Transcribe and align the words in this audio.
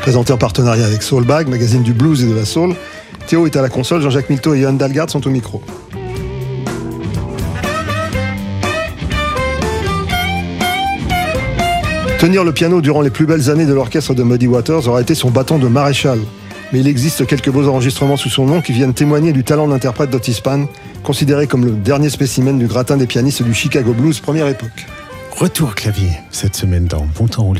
présentée 0.00 0.32
en 0.32 0.38
partenariat 0.38 0.86
avec 0.86 1.02
Soulbag, 1.02 1.48
magazine 1.48 1.82
du 1.82 1.92
blues 1.92 2.22
et 2.24 2.26
de 2.26 2.34
la 2.34 2.44
soul. 2.44 2.74
Théo 3.26 3.46
est 3.46 3.56
à 3.56 3.62
la 3.62 3.68
console, 3.68 4.00
Jean-Jacques 4.00 4.30
Milto 4.30 4.54
et 4.54 4.60
Yann 4.60 4.76
Dalgard 4.76 5.10
sont 5.10 5.26
au 5.26 5.30
micro. 5.30 5.62
Tenir 12.18 12.44
le 12.44 12.52
piano 12.52 12.80
durant 12.80 13.00
les 13.00 13.10
plus 13.10 13.26
belles 13.26 13.50
années 13.50 13.66
de 13.66 13.72
l'orchestre 13.72 14.14
de 14.14 14.22
Muddy 14.22 14.46
Waters 14.46 14.88
aura 14.88 15.00
été 15.00 15.14
son 15.14 15.30
bâton 15.30 15.58
de 15.58 15.68
maréchal. 15.68 16.18
Mais 16.72 16.80
il 16.80 16.86
existe 16.86 17.26
quelques 17.26 17.50
beaux 17.50 17.66
enregistrements 17.68 18.16
sous 18.16 18.28
son 18.28 18.46
nom 18.46 18.60
qui 18.60 18.72
viennent 18.72 18.94
témoigner 18.94 19.32
du 19.32 19.42
talent 19.42 19.68
d'interprète 19.68 20.10
d'Otis 20.10 20.40
Pan, 20.42 20.66
considéré 21.02 21.46
comme 21.46 21.64
le 21.64 21.72
dernier 21.72 22.10
spécimen 22.10 22.58
du 22.58 22.66
gratin 22.66 22.96
des 22.96 23.06
pianistes 23.06 23.42
du 23.42 23.54
Chicago 23.54 23.92
Blues 23.92 24.20
première 24.20 24.48
époque. 24.48 24.86
Retour 25.30 25.74
clavier 25.74 26.12
cette 26.30 26.56
semaine 26.56 26.86
dans 26.86 27.06
Bon 27.16 27.26
Temps. 27.26 27.54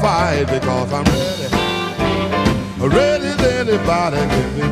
Fight 0.00 0.44
because 0.46 0.92
I'm 0.92 1.04
ready, 1.04 1.48
ready 2.96 3.26
as 3.26 3.40
anybody 3.40 4.16
can 4.16 4.48
be. 4.54 4.62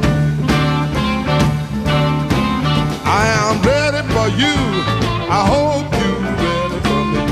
I 3.05 3.23
am 3.41 3.61
ready 3.62 4.03
for 4.14 4.29
you. 4.42 4.56
I 5.39 5.42
hope 5.53 5.89
you're 6.01 6.20
ready 6.42 6.79
for 6.87 7.03
me. 7.12 7.23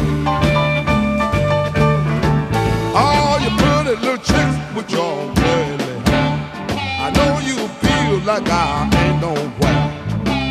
All 2.95 3.41
you 3.41 3.51
pretty 3.61 3.95
little 4.05 4.19
chicks 4.19 4.57
with 4.77 4.91
your 4.91 5.15
hair. 5.41 5.79
I 7.05 7.11
know 7.17 7.33
you 7.49 7.57
feel 7.83 8.19
like 8.27 8.49
I 8.49 8.89
ain't 9.03 9.21
nowhere. 9.21 9.87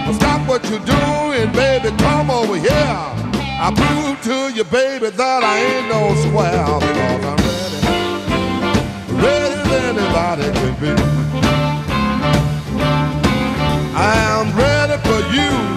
But 0.05 0.13
stop 0.13 0.47
what 0.47 0.63
you're 0.69 0.85
doing, 0.85 1.51
baby. 1.53 1.89
Come 1.97 2.31
over 2.31 2.55
here. 2.55 3.19
I 3.61 3.73
prove 3.75 4.21
to 4.23 4.55
you, 4.55 4.63
baby, 4.63 5.09
that 5.09 5.43
I 5.43 5.57
ain't 5.59 5.89
no 5.89 6.15
square 6.23 6.63
because 6.79 7.25
I'm 7.25 7.38
anybody 9.99 10.43
can 10.43 10.73
be. 10.79 10.91
I 13.95 14.13
am 14.39 14.55
ready 14.57 14.97
for 15.03 15.19
you. 15.35 15.68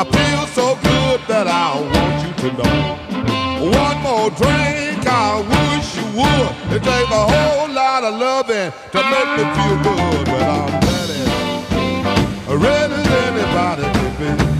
I 0.00 0.04
feel 0.04 0.46
so 0.46 0.76
good 0.76 1.20
that 1.28 1.46
I 1.46 1.76
want 1.76 2.24
you 2.24 2.32
to 2.48 2.56
know. 2.56 2.96
One 3.68 3.98
more 4.00 4.30
drink, 4.30 5.06
I 5.06 5.44
wish 5.44 5.94
you 5.94 6.06
would. 6.16 6.72
It 6.74 6.82
takes 6.82 7.10
a 7.10 7.24
whole 7.28 7.68
lot 7.68 8.04
of 8.04 8.14
loving 8.14 8.72
to 8.92 9.00
make 9.12 9.30
me 9.36 9.44
feel 9.52 9.76
good, 9.84 10.24
but 10.24 10.42
I'm 10.42 10.72
ready, 12.48 12.64
ready 12.64 13.00
anybody 13.28 14.59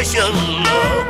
Your 0.00 1.09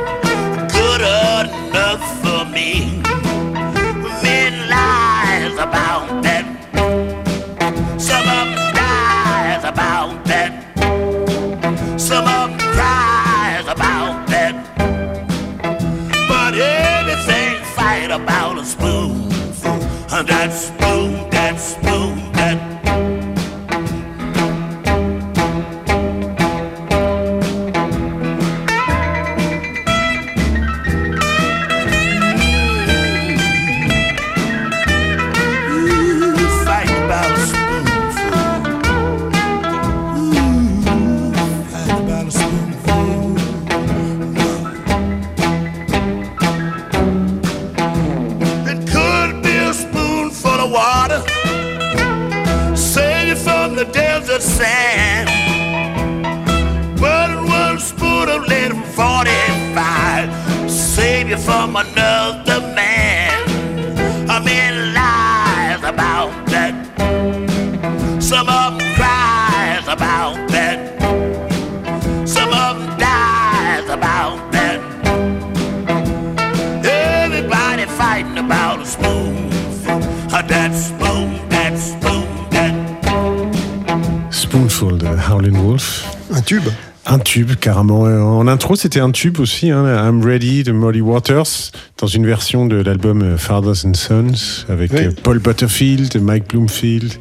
carrément. 87.61 88.05
Euh, 88.05 88.19
En 88.21 88.47
intro, 88.47 88.75
c'était 88.75 88.99
un 88.99 89.11
tube 89.11 89.39
aussi, 89.39 89.71
hein, 89.71 89.85
I'm 89.85 90.21
Ready 90.23 90.63
de 90.63 90.71
Molly 90.73 90.99
Waters, 91.01 91.71
dans 91.99 92.07
une 92.07 92.25
version 92.25 92.65
de 92.65 92.75
l'album 92.75 93.21
euh, 93.21 93.37
Fathers 93.37 93.85
and 93.85 93.93
Sons, 93.93 94.65
avec 94.67 94.91
Oui. 94.91 94.99
euh, 95.05 95.11
Paul 95.23 95.39
Butterfield, 95.39 96.21
Mike 96.21 96.49
Bloomfield, 96.49 97.13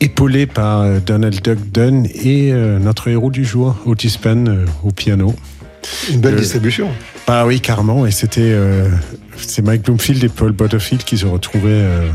épaulé 0.00 0.46
par 0.46 0.84
Donald 1.00 1.40
Duck 1.42 1.58
Dunn 1.72 2.06
et 2.06 2.52
euh, 2.52 2.78
notre 2.78 3.08
héros 3.08 3.30
du 3.30 3.44
jour, 3.44 3.74
Otis 3.86 4.16
euh, 4.26 4.64
au 4.84 4.90
piano. 4.92 5.34
Une 6.12 6.20
belle 6.20 6.34
Euh, 6.34 6.38
distribution. 6.38 6.88
Bah 7.26 7.44
oui, 7.46 7.60
carrément. 7.60 8.06
Et 8.06 8.10
c'était 8.10 8.52
c'est 9.40 9.62
Mike 9.62 9.82
Bloomfield 9.82 10.22
et 10.24 10.28
Paul 10.28 10.52
Butterfield 10.52 11.04
qui 11.04 11.16
se 11.18 11.26
retrouvaient. 11.26 11.68
euh, 11.70 12.08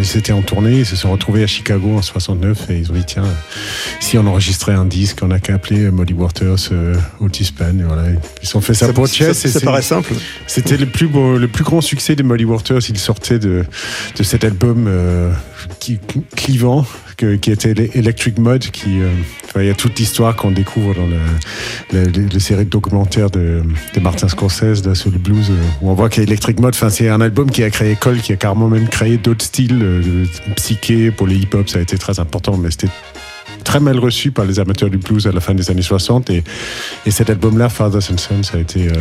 ils 0.00 0.16
étaient 0.18 0.32
en 0.32 0.42
tournée, 0.42 0.78
ils 0.78 0.86
se 0.86 0.96
sont 0.96 1.10
retrouvés 1.12 1.42
à 1.42 1.46
Chicago 1.46 1.96
en 1.96 2.02
69 2.02 2.70
et 2.70 2.78
ils 2.78 2.90
ont 2.90 2.94
dit 2.94 3.04
tiens, 3.06 3.24
si 4.00 4.16
on 4.18 4.26
enregistrait 4.26 4.72
un 4.72 4.84
disque, 4.84 5.18
on 5.22 5.28
n'a 5.28 5.38
qu'à 5.40 5.54
appeler 5.54 5.80
euh, 5.84 5.90
Molly 5.90 6.12
Waters, 6.14 6.56
euh, 6.72 6.94
Otis 7.20 7.52
Pan. 7.56 7.66
Et 7.78 7.82
voilà, 7.82 8.04
ils 8.42 8.46
se 8.46 8.52
sont 8.52 8.60
fait 8.60 8.74
ça, 8.74 8.86
Ça, 8.86 8.92
pour 8.92 9.06
Chess. 9.06 9.46
ça 9.46 9.60
paraît 9.60 9.82
simple. 9.82 10.12
C'était 10.46 10.76
le 10.76 10.86
plus 10.86 11.06
beau, 11.06 11.36
le 11.38 11.48
plus 11.48 11.64
grand 11.64 11.80
succès 11.80 12.16
des 12.16 12.22
Molly 12.22 12.44
Waters. 12.44 12.80
Il 12.88 12.98
sortait 12.98 13.38
de, 13.38 13.64
de 14.16 14.22
cet 14.22 14.44
album 14.44 14.86
euh, 14.88 15.32
qui, 15.80 15.98
clivant 16.36 16.86
que- 17.16 17.36
qui 17.36 17.50
était 17.50 17.74
Electric 17.94 18.38
Mud. 18.38 18.70
Qui, 18.70 19.00
il 19.56 19.66
y 19.66 19.70
a 19.70 19.74
toute 19.74 19.98
l'histoire 19.98 20.36
qu'on 20.36 20.52
découvre 20.52 20.94
dans 20.94 21.08
la, 21.92 22.38
série 22.40 22.64
de 22.64 22.70
documentaires 22.70 23.30
de, 23.30 23.62
de 23.94 24.00
Martin 24.00 24.28
Scorsese 24.28 24.84
là, 24.86 24.94
sur 24.94 25.10
le 25.10 25.18
blues, 25.18 25.50
euh, 25.50 25.54
où 25.82 25.90
on 25.90 25.94
voit 25.94 26.08
qu'Electric 26.08 26.60
Mud, 26.60 26.70
enfin, 26.70 26.90
c'est 26.90 27.08
un 27.08 27.20
album 27.20 27.50
qui 27.50 27.62
a 27.64 27.70
créé 27.70 27.92
école, 27.92 28.20
qui 28.20 28.32
a 28.32 28.36
carrément 28.36 28.68
même 28.68 28.88
créé 28.88 29.16
d'autres 29.16 29.44
styles 29.44 29.82
euh, 29.82 30.24
psyché 30.56 31.10
pour 31.10 31.26
les 31.26 31.36
hip-hop. 31.36 31.68
Ça 31.68 31.78
a 31.78 31.82
été 31.82 31.98
très 31.98 32.20
important, 32.20 32.56
mais 32.56 32.70
c'était 32.70 32.88
très 33.64 33.80
mal 33.80 33.98
reçu 33.98 34.30
par 34.30 34.44
les 34.44 34.58
amateurs 34.58 34.90
du 34.90 34.98
blues 34.98 35.26
à 35.26 35.32
la 35.32 35.40
fin 35.40 35.54
des 35.54 35.70
années 35.70 35.82
60 35.82 36.30
et, 36.30 36.42
et 37.06 37.10
cet 37.10 37.30
album-là, 37.30 37.68
Fathers 37.68 38.10
and 38.12 38.18
Sons, 38.18 38.54
a 38.54 38.58
été 38.58 38.88
euh, 38.88 38.92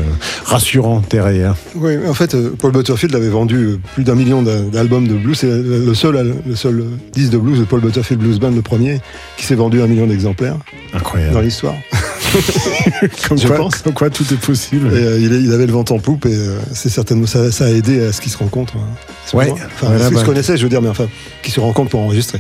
rassurant 0.45 1.01
derrière. 1.09 1.55
Oui, 1.75 1.93
en 2.07 2.13
fait, 2.13 2.35
euh, 2.35 2.53
Paul 2.59 2.71
Butterfield 2.71 3.15
avait 3.15 3.29
vendu 3.29 3.55
euh, 3.55 3.79
plus 3.95 4.03
d'un 4.03 4.15
million 4.15 4.41
d'a- 4.41 4.61
d'albums 4.61 5.07
de 5.07 5.15
blues. 5.15 5.37
C'est 5.39 5.47
le 5.47 5.93
seul, 5.93 6.17
al- 6.17 6.35
le 6.45 6.55
seul 6.55 6.83
disque 7.13 7.31
de 7.31 7.37
blues 7.37 7.59
de 7.59 7.65
Paul 7.65 7.81
Butterfield 7.81 8.21
Blues 8.21 8.39
Band, 8.39 8.51
le 8.51 8.61
premier, 8.61 8.99
qui 9.37 9.45
s'est 9.45 9.55
vendu 9.55 9.81
un 9.81 9.87
million 9.87 10.05
d'exemplaires 10.07 10.57
dans 10.91 10.97
Incroyable. 10.99 11.41
l'histoire. 11.41 11.75
Comme, 13.27 13.37
je 13.39 13.47
quoi, 13.47 13.55
pense. 13.57 13.77
comme 13.77 13.93
quoi 13.93 14.09
tout 14.11 14.23
est 14.31 14.39
possible. 14.39 14.87
Et 14.93 15.03
euh, 15.03 15.19
il, 15.19 15.51
avait 15.51 15.65
le 15.65 15.71
vent 15.71 15.83
en 15.89 15.97
poupe 15.99 16.25
et 16.27 16.29
euh, 16.35 16.59
c'est 16.73 16.89
certainement 16.89 17.25
ça, 17.25 17.51
ça 17.51 17.65
a 17.65 17.69
aidé 17.69 18.05
à 18.05 18.11
ce 18.13 18.21
qu'ils 18.21 18.31
se 18.31 18.37
rencontrent. 18.37 18.75
hein, 18.77 19.35
Ouais. 19.35 19.51
Enfin, 19.51 19.97
ce 19.97 20.05
qu'ils 20.07 20.13
bah. 20.15 20.21
se 20.21 20.25
connaissaient, 20.25 20.57
je 20.57 20.63
veux 20.63 20.69
dire, 20.69 20.81
mais 20.81 20.89
enfin, 20.89 21.07
qui 21.41 21.49
se 21.51 21.59
rencontrent 21.59 21.89
pour 21.89 22.01
enregistrer. 22.01 22.39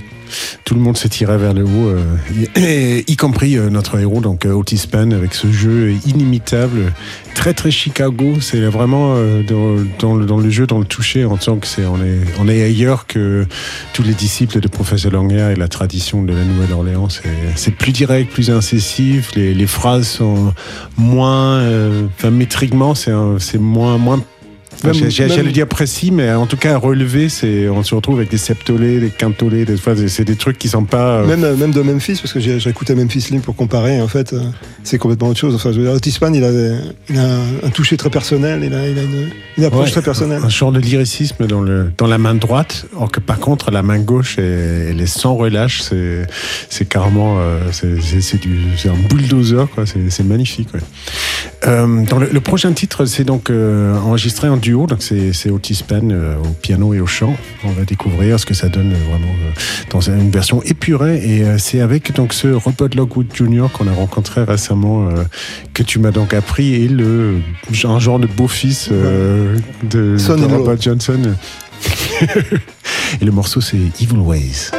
Tout 0.65 0.75
le 0.75 0.81
monde 0.81 0.97
s'est 0.97 1.09
tiré 1.09 1.37
vers 1.37 1.53
le 1.53 1.63
haut, 1.63 1.89
euh, 1.89 3.01
y 3.07 3.15
compris 3.15 3.57
euh, 3.57 3.69
notre 3.69 3.99
héros, 3.99 4.21
donc 4.21 4.45
euh, 4.45 4.51
Otis 4.51 4.87
Pan, 4.91 5.11
avec 5.11 5.33
ce 5.33 5.51
jeu 5.51 5.93
inimitable, 6.05 6.93
très 7.35 7.53
très 7.53 7.71
Chicago. 7.71 8.35
C'est 8.41 8.61
vraiment 8.61 9.15
dans, 9.47 10.15
le, 10.15 10.49
jeu, 10.49 10.67
dans 10.67 10.79
le 10.79 10.85
toucher, 10.85 11.25
on 11.25 11.39
sent 11.39 11.57
que 11.61 11.67
c'est 11.67 11.85
on 11.85 11.97
est 11.97 12.19
on 12.39 12.47
est 12.47 12.63
ailleurs 12.63 13.07
que 13.07 13.45
tous 13.93 14.03
les 14.03 14.13
disciples 14.13 14.59
de 14.59 14.67
Professeur 14.67 15.11
Languer 15.11 15.53
et 15.53 15.55
la 15.55 15.67
tradition 15.67 16.23
de 16.23 16.33
la 16.33 16.43
Nouvelle-Orléans. 16.43 17.07
C'est- 17.09 17.69
plus 17.79 17.91
direct, 17.91 18.31
plus 18.33 18.49
incessif. 18.49 19.31
Les, 19.35 19.67
phrases 19.67 20.07
sont 20.07 20.53
moins, 20.97 21.63
enfin 22.17 22.31
métriquement, 22.31 22.93
c'est 22.95 23.11
moins 23.59 23.97
moins 23.97 24.21
Enfin, 24.83 24.93
J'allais 25.35 25.51
dire 25.51 25.67
précis, 25.67 26.11
mais 26.11 26.31
en 26.31 26.45
tout 26.45 26.55
cas 26.57 26.77
relevé, 26.77 27.27
c'est 27.29 27.67
on 27.69 27.83
se 27.83 27.93
retrouve 27.95 28.17
avec 28.17 28.29
des 28.31 28.37
septolés, 28.37 28.99
des 28.99 29.09
quintolés, 29.09 29.65
des 29.65 29.75
fois 29.77 29.93
c'est 30.07 30.23
des 30.25 30.35
trucs 30.35 30.57
qui 30.57 30.69
sont 30.69 30.85
pas. 30.85 31.17
euh, 31.19 31.25
Même, 31.27 31.43
euh, 31.43 31.55
même 31.55 31.71
de 31.71 31.81
Memphis, 31.81 32.19
parce 32.21 32.31
que 32.33 32.39
j'ai 32.39 32.57
écouté 32.69 32.95
Memphis 32.95 33.21
Slim 33.21 33.41
pour 33.41 33.55
comparer, 33.55 33.99
en 34.01 34.07
fait, 34.07 34.33
euh, 34.33 34.39
c'est 34.83 34.97
complètement 34.97 35.27
autre 35.29 35.39
chose. 35.39 35.55
Enfin, 35.55 35.71
je 35.71 35.79
veux 35.79 35.85
dire, 35.85 35.93
Otis 35.93 36.17
Pan, 36.19 36.31
il 36.33 36.43
a, 36.43 36.49
il 37.09 37.17
a 37.19 37.37
un 37.65 37.69
toucher 37.69 37.97
très 37.97 38.09
personnel, 38.09 38.61
il 38.63 38.73
a, 38.73 38.87
il 38.87 38.97
a 38.97 39.03
une, 39.03 39.29
une 39.57 39.63
approche 39.65 39.85
ouais, 39.87 39.91
très 39.91 40.01
personnelle. 40.01 40.41
Un 40.43 40.49
genre 40.49 40.71
de 40.71 40.79
lyricisme 40.79 41.45
dans, 41.47 41.61
le, 41.61 41.91
dans 41.97 42.07
la 42.07 42.17
main 42.17 42.35
droite, 42.35 42.85
or 42.95 43.11
que 43.11 43.19
par 43.19 43.39
contre 43.39 43.71
la 43.71 43.83
main 43.83 43.99
gauche, 43.99 44.37
elle, 44.37 44.99
est 45.01 45.05
sans 45.05 45.35
relâche, 45.35 45.81
c'est 45.81 46.25
c'est 46.69 46.87
carrément 46.87 47.37
euh, 47.39 47.59
c'est- 47.71 48.37
du- 48.39 48.59
c'est 48.77 48.89
un 48.89 48.95
bulldozer, 49.09 49.67
quoi. 49.75 49.85
C'est 49.85 50.09
c'est 50.09 50.23
magnifique. 50.23 50.69
ouais. 50.73 50.79
Euh, 51.67 52.05
dans 52.05 52.19
le, 52.19 52.29
le 52.31 52.39
prochain 52.39 52.71
titre, 52.71 53.05
c'est 53.05 53.25
donc 53.25 53.49
euh, 53.49 53.97
enregistré 53.97 54.47
en 54.47 54.55
duo, 54.55 54.87
donc 54.87 55.01
c'est 55.03 55.33
c'est 55.33 55.49
Otis 55.49 55.83
Pan 55.85 55.99
euh, 56.09 56.37
au 56.37 56.53
piano 56.61 56.93
et 56.93 57.01
au 57.01 57.05
chant. 57.05 57.35
On 57.65 57.71
va 57.71 57.83
découvrir 57.83 58.39
ce 58.39 58.45
que 58.45 58.53
ça 58.53 58.69
donne 58.69 58.93
euh, 58.93 59.09
vraiment 59.09 59.33
euh, 59.33 59.51
dans 59.91 59.99
une 59.99 60.31
version 60.31 60.61
épurée, 60.63 61.17
et 61.17 61.43
euh, 61.43 61.57
c'est 61.57 61.81
avec 61.81 62.13
donc 62.13 62.33
ce 62.33 62.47
Robert 62.47 62.89
Lockwood 62.95 63.27
Jr. 63.33 63.67
qu'on 63.73 63.87
a 63.87 63.93
rencontré 63.93 64.43
récemment, 64.43 65.09
euh, 65.09 65.23
que 65.73 65.83
tu 65.83 65.99
m'as 65.99 66.11
donc 66.11 66.33
appris, 66.33 66.75
et 66.75 66.87
le 66.87 67.35
un 67.83 67.99
genre 67.99 68.19
de 68.19 68.27
beau-fils 68.27 68.89
euh, 68.91 69.57
de, 69.83 70.15
de. 70.17 70.45
Robert 70.45 70.81
Johnson. 70.81 71.19
et 73.21 73.25
le 73.25 73.31
morceau, 73.31 73.61
c'est 73.61 73.77
Evil 74.01 74.17
Ways. 74.17 74.71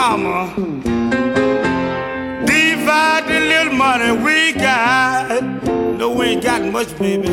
Mama. 0.00 0.50
Divide 2.46 3.24
the 3.28 3.40
little 3.52 3.74
money 3.74 4.12
we 4.24 4.52
got. 4.52 5.42
No, 5.98 6.10
we 6.10 6.24
ain't 6.26 6.42
got 6.42 6.62
much, 6.72 6.96
baby. 6.98 7.28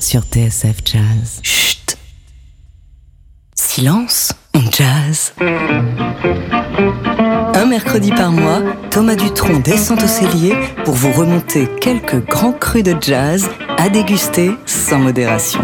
Sur 0.00 0.22
TSF 0.22 0.78
Jazz. 0.84 1.38
Chut 1.44 1.96
Silence, 3.54 4.32
on 4.54 4.68
jazz. 4.72 5.34
Un 7.54 7.66
mercredi 7.66 8.10
par 8.10 8.32
mois, 8.32 8.60
Thomas 8.90 9.14
Dutronc 9.14 9.60
descend 9.60 10.02
au 10.02 10.06
cellier 10.08 10.56
pour 10.84 10.94
vous 10.94 11.12
remonter 11.12 11.68
quelques 11.80 12.26
grands 12.26 12.50
crus 12.50 12.82
de 12.82 12.96
jazz 13.00 13.48
à 13.76 13.88
déguster 13.88 14.50
sans 14.66 14.98
modération. 14.98 15.60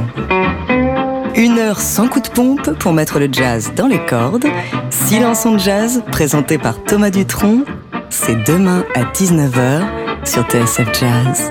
Une 1.34 1.58
heure 1.58 1.80
sans 1.80 2.06
coup 2.06 2.20
de 2.20 2.28
pompe 2.28 2.78
pour 2.78 2.92
mettre 2.92 3.18
le 3.18 3.28
jazz 3.32 3.72
dans 3.74 3.88
les 3.88 4.06
cordes. 4.06 4.46
Silence 4.90 5.44
on 5.44 5.58
jazz, 5.58 6.04
présenté 6.12 6.56
par 6.56 6.84
Thomas 6.84 7.10
Dutronc. 7.10 7.64
C'est 8.10 8.46
demain 8.46 8.84
à 8.94 9.02
19h 9.02 10.24
sur 10.24 10.44
TSF 10.44 10.88
Jazz. 11.00 11.50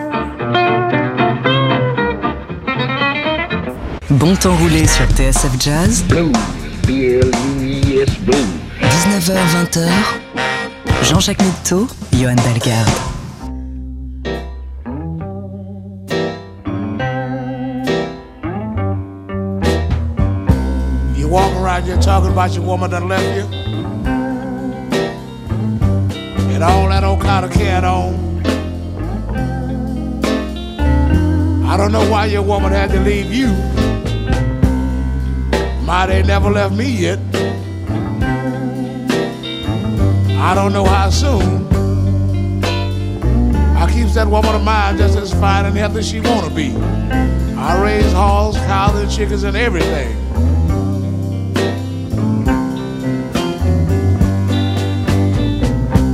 Bon 4.20 4.36
temps 4.36 4.56
roulé 4.58 4.86
sur 4.86 5.06
TSF 5.06 5.60
Jazz, 5.60 6.04
B-L-U-E-S 6.86 8.10
Blues. 8.20 8.46
19h-20h. 8.80 9.90
Jean-Jacques 11.02 11.42
Mitteau, 11.42 11.88
Johan 12.12 12.36
Dalgarde. 12.36 12.92
You 21.18 21.28
walk 21.28 21.52
around 21.60 21.86
here 21.86 21.98
talking 21.98 22.32
about 22.32 22.54
your 22.54 22.64
woman 22.64 22.92
that 22.92 23.04
left 23.04 23.36
you? 23.36 23.46
And 26.54 26.64
all 26.64 26.88
that 26.90 27.04
old 27.04 27.22
kind 27.22 27.46
of 27.46 27.52
cat 27.52 27.84
on. 27.84 28.14
I 31.66 31.78
don't 31.78 31.92
know 31.92 32.08
why 32.12 32.28
your 32.28 32.44
woman 32.44 32.72
had 32.72 32.92
to 32.92 33.00
leave 33.00 33.34
you. 33.34 33.83
My, 35.86 36.06
they 36.06 36.24
never 36.24 36.50
left 36.50 36.74
me 36.74 36.90
yet. 36.90 37.20
I 40.40 40.56
don't 40.56 40.72
know 40.72 40.86
how 40.86 41.10
soon. 41.10 41.68
I 43.76 43.92
keeps 43.92 44.14
that 44.14 44.28
woman 44.28 44.56
of 44.56 44.64
mine 44.64 44.98
just 44.98 45.18
as 45.18 45.34
fine 45.34 45.66
and 45.66 45.76
healthy 45.76 46.00
as 46.00 46.08
she 46.08 46.22
wanna 46.22 46.50
be. 46.50 46.74
I 47.58 47.82
raise 47.82 48.14
hogs, 48.14 48.56
cows, 48.58 48.96
and 48.96 49.12
chickens 49.12 49.44
and 49.44 49.58
everything. 49.58 50.16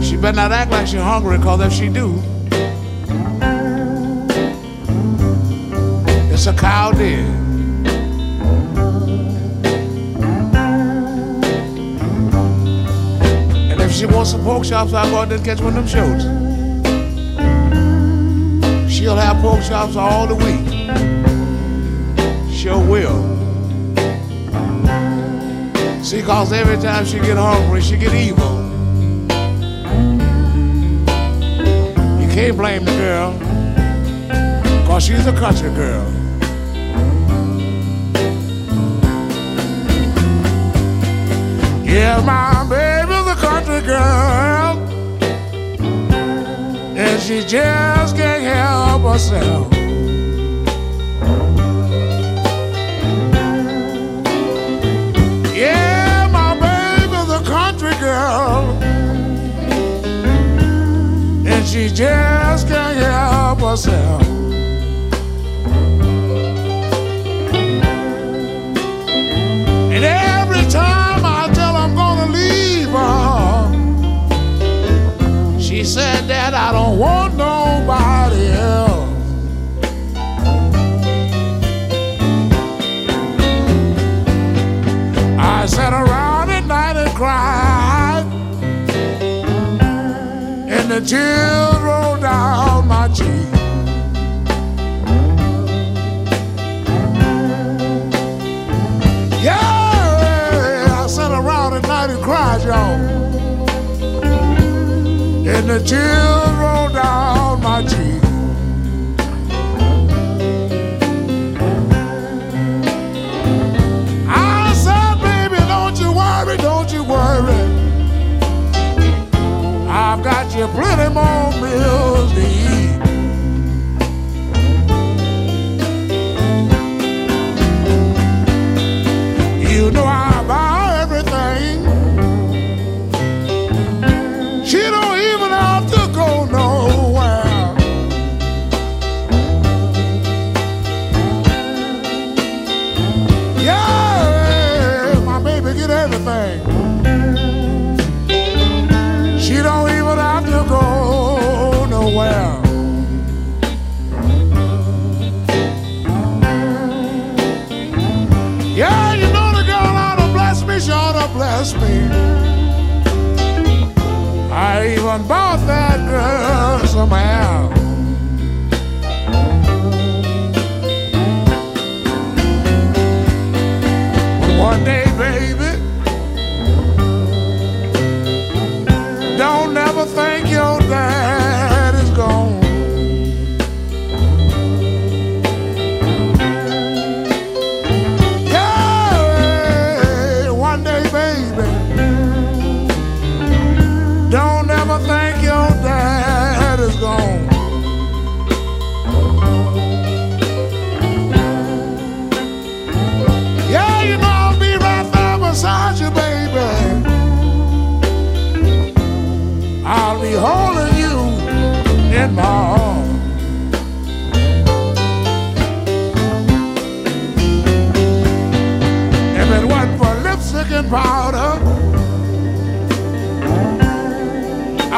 She 0.01 0.15
better 0.17 0.35
not 0.35 0.51
act 0.51 0.71
like 0.71 0.87
she 0.87 0.97
hungry, 0.97 1.37
cause 1.37 1.61
if 1.61 1.73
she 1.73 1.89
do, 1.89 2.19
it's 6.33 6.47
a 6.47 6.53
cow 6.53 6.91
dead. 6.91 7.48
She 13.99 14.05
wants 14.05 14.31
some 14.31 14.41
pork 14.45 14.63
chops, 14.63 14.93
I'll 14.93 15.09
go 15.09 15.17
out 15.17 15.27
there 15.27 15.37
and 15.37 15.45
catch 15.45 15.59
one 15.59 15.75
of 15.75 15.85
them 15.85 15.85
shows. 15.85 16.23
She'll 18.89 19.17
have 19.17 19.41
pork 19.41 19.61
chops 19.61 19.97
all 19.97 20.25
the 20.25 20.35
week. 20.35 20.65
Sure 22.49 22.79
will. 22.79 23.21
See, 26.01 26.21
cause 26.21 26.53
every 26.53 26.77
time 26.77 27.03
she 27.05 27.19
get 27.19 27.35
hungry, 27.35 27.81
she 27.81 27.97
get 27.97 28.13
evil. 28.13 28.69
You 32.21 32.29
can't 32.33 32.55
blame 32.55 32.85
the 32.85 32.95
girl, 32.95 33.37
cause 34.87 35.03
she's 35.03 35.27
a 35.27 35.33
country 35.33 35.71
girl. 35.71 36.09
Yeah, 41.83 42.21
my 42.25 42.58
girl, 43.89 44.77
and 46.95 47.19
she 47.19 47.41
just 47.41 48.15
can't 48.15 48.43
help 48.43 49.01
herself. 49.01 49.67
Yeah, 55.55 56.29
my 56.31 56.53
baby's 56.63 57.29
a 57.33 57.41
country 57.43 57.95
girl, 57.99 58.77
and 61.47 61.65
she 61.65 61.89
just 61.89 62.67
can't 62.67 62.97
help 62.97 63.59
herself. 63.61 64.38
Want 76.99 77.35
nobody 77.35 78.47
else. 78.47 79.09
I 85.39 85.65
sat 85.65 85.93
around 85.93 86.49
at 86.51 86.65
night 86.65 86.97
and 86.97 87.15
cried, 87.15 88.25
and 90.69 90.91
the 90.91 91.01
tears 91.01 91.79
rolled 91.81 92.21
down 92.21 92.88
and 105.91 105.97
the 105.97 106.05
tears 106.05 106.57
rolled 106.59 106.93
down 106.93 107.38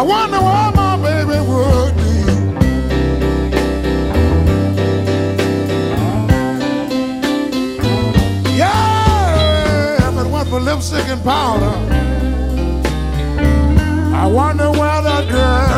I 0.01 0.03
wonder 0.03 0.39
where 0.41 0.71
my 0.71 0.97
baby 0.97 1.39
would 1.47 1.95
be. 1.95 2.15
Yeah, 8.57 10.09
if 10.09 10.25
it 10.25 10.27
wasn't 10.27 10.49
for 10.49 10.59
lipstick 10.59 11.07
and 11.07 11.23
powder, 11.23 11.75
I 14.15 14.25
wonder 14.25 14.71
where 14.71 15.01
that 15.03 15.29
girl 15.29 15.70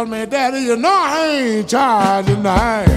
Tell 0.00 0.06
me, 0.06 0.24
Daddy, 0.24 0.60
you 0.60 0.76
know 0.76 0.88
I 0.88 1.58
ain't 1.58 1.68
tired 1.68 2.24
tonight. 2.24 2.88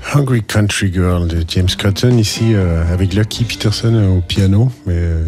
Hungry 0.00 0.42
Country 0.42 0.92
Girl 0.92 1.26
de 1.26 1.42
James 1.48 1.74
Cotton, 1.76 2.18
ici 2.18 2.54
euh, 2.54 2.84
avec 2.92 3.14
Lucky 3.14 3.42
Peterson 3.42 3.94
euh, 3.94 4.18
au 4.18 4.20
piano, 4.20 4.70
mais 4.86 4.94
euh, 4.96 5.19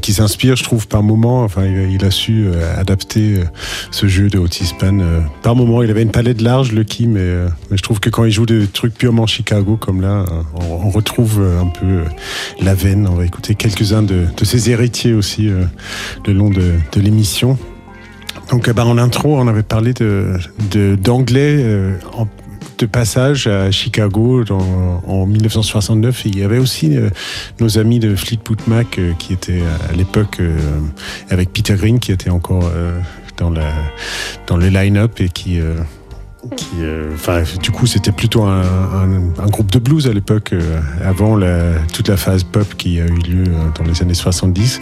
qui 0.00 0.12
s'inspire, 0.12 0.56
je 0.56 0.64
trouve, 0.64 0.86
par 0.86 1.02
moment. 1.02 1.42
Enfin, 1.42 1.64
il, 1.64 2.04
a- 2.04 2.10
su 2.10 2.46
euh, 2.46 2.80
adapter 2.80 3.38
euh, 3.38 3.44
ce 3.90 4.06
jeu 4.06 4.28
de 4.28 4.38
Otis 4.38 4.72
Pan. 4.78 4.98
euh, 5.00 5.20
par 5.42 5.56
moment, 5.56 5.82
il 5.82 5.90
avait 5.90 6.02
une 6.02 6.10
palette 6.10 6.40
large, 6.40 6.72
mais, 6.72 6.84
euh, 7.16 7.48
mais 7.70 7.76
je 7.76 7.82
trouve 7.82 7.98
que 7.98 8.08
quand 8.08 8.24
il 8.24 8.30
joue 8.30 8.46
des 8.46 8.66
trucs 8.66 8.94
purement 8.94 9.26
Chicago 9.26 9.76
comme 9.76 10.00
là, 10.00 10.24
euh, 10.28 10.42
on, 10.54 10.90
retrouve 10.90 11.42
un 11.42 11.66
peu 11.66 12.04
la 12.60 12.74
veine. 12.74 13.08
On 13.10 13.14
va 13.14 13.24
écouter 13.24 13.54
quelques-uns 13.54 14.02
de, 14.02 14.26
ses 14.42 14.70
héritiers 14.70 15.12
aussi 15.12 15.50
le 16.26 16.32
long 16.32 16.50
de, 16.50 16.74
l'émission. 16.96 17.58
Donc, 18.50 18.70
bah, 18.70 18.86
en 18.86 18.98
intro, 18.98 19.36
on 19.36 19.48
avait 19.48 19.62
parlé 19.62 19.92
d'anglais 21.02 21.64
de 22.78 22.86
passage 22.86 23.46
à 23.46 23.70
Chicago 23.70 24.44
en 25.06 25.26
1969. 25.26 26.26
Et 26.26 26.28
il 26.28 26.38
y 26.38 26.42
avait 26.42 26.58
aussi 26.58 26.96
euh, 26.96 27.10
nos 27.60 27.78
amis 27.78 27.98
de 27.98 28.14
Fleetwood 28.14 28.60
Mac 28.66 28.98
euh, 28.98 29.12
qui 29.18 29.32
étaient 29.32 29.62
à 29.88 29.92
l'époque 29.92 30.40
euh, 30.40 30.58
avec 31.30 31.52
Peter 31.52 31.74
Green 31.74 31.98
qui 31.98 32.12
était 32.12 32.30
encore 32.30 32.70
dans, 33.36 33.50
la, 33.50 33.72
dans 34.46 34.56
le 34.56 34.68
line-up 34.68 35.20
et 35.20 35.28
qui... 35.28 35.60
euh, 36.52 36.56
qui, 36.56 37.14
enfin, 37.14 37.42
du 37.62 37.70
coup, 37.70 37.86
c'était 37.86 38.12
plutôt 38.12 38.42
un, 38.42 38.62
un- 38.62 39.42
un 39.42 39.46
groupe 39.46 39.70
de 39.70 39.78
blues 39.78 40.06
à 40.06 40.12
l'époque, 40.12 40.50
euh, 40.52 40.80
avant 41.04 41.36
la- 41.36 41.74
toute 41.92 42.08
la 42.08 42.16
phase 42.16 42.44
pop 42.44 42.66
qui 42.76 43.00
a 43.00 43.04
eu 43.06 43.18
lieu 43.28 43.44
euh, 43.48 43.52
dans 43.78 43.84
les 43.84 44.02
années 44.02 44.14
70. 44.14 44.80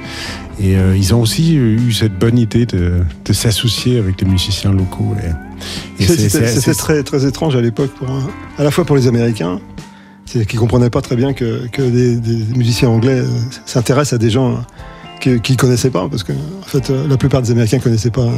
Et 0.60 0.76
euh, 0.76 0.96
ils 0.96 1.14
ont 1.14 1.20
aussi 1.20 1.54
eu 1.56 1.92
cette 1.92 2.18
bonne 2.18 2.38
idée 2.38 2.66
de, 2.66 2.98
de 3.24 3.32
s'associer 3.32 3.98
avec 3.98 4.20
les 4.20 4.26
musiciens 4.28 4.72
locaux. 4.72 5.14
C'était 6.50 6.74
très, 6.74 7.02
très 7.02 7.26
étrange 7.26 7.56
à 7.56 7.60
l'époque, 7.60 7.90
à 8.58 8.64
la 8.64 8.70
fois 8.70 8.84
pour 8.84 8.96
les 8.96 9.06
Américains. 9.06 9.60
C'est 10.24 10.46
qu'ils 10.46 10.58
comprenaient 10.58 10.90
pas 10.90 11.02
très 11.02 11.16
bien 11.16 11.32
que, 11.34 11.66
que 11.68 11.82
des, 11.82 12.16
des 12.16 12.56
musiciens 12.56 12.88
anglais 12.88 13.22
s'intéressent 13.66 14.14
à 14.14 14.18
des 14.18 14.30
gens 14.30 14.62
qui 15.20 15.40
qu'ils 15.40 15.56
connaissaient 15.56 15.90
pas, 15.90 16.08
parce 16.08 16.22
que 16.24 16.32
en 16.32 16.64
fait, 16.66 16.90
la 16.90 17.16
plupart 17.16 17.42
des 17.42 17.50
Américains 17.50 17.78
connaissaient 17.80 18.10
pas 18.10 18.28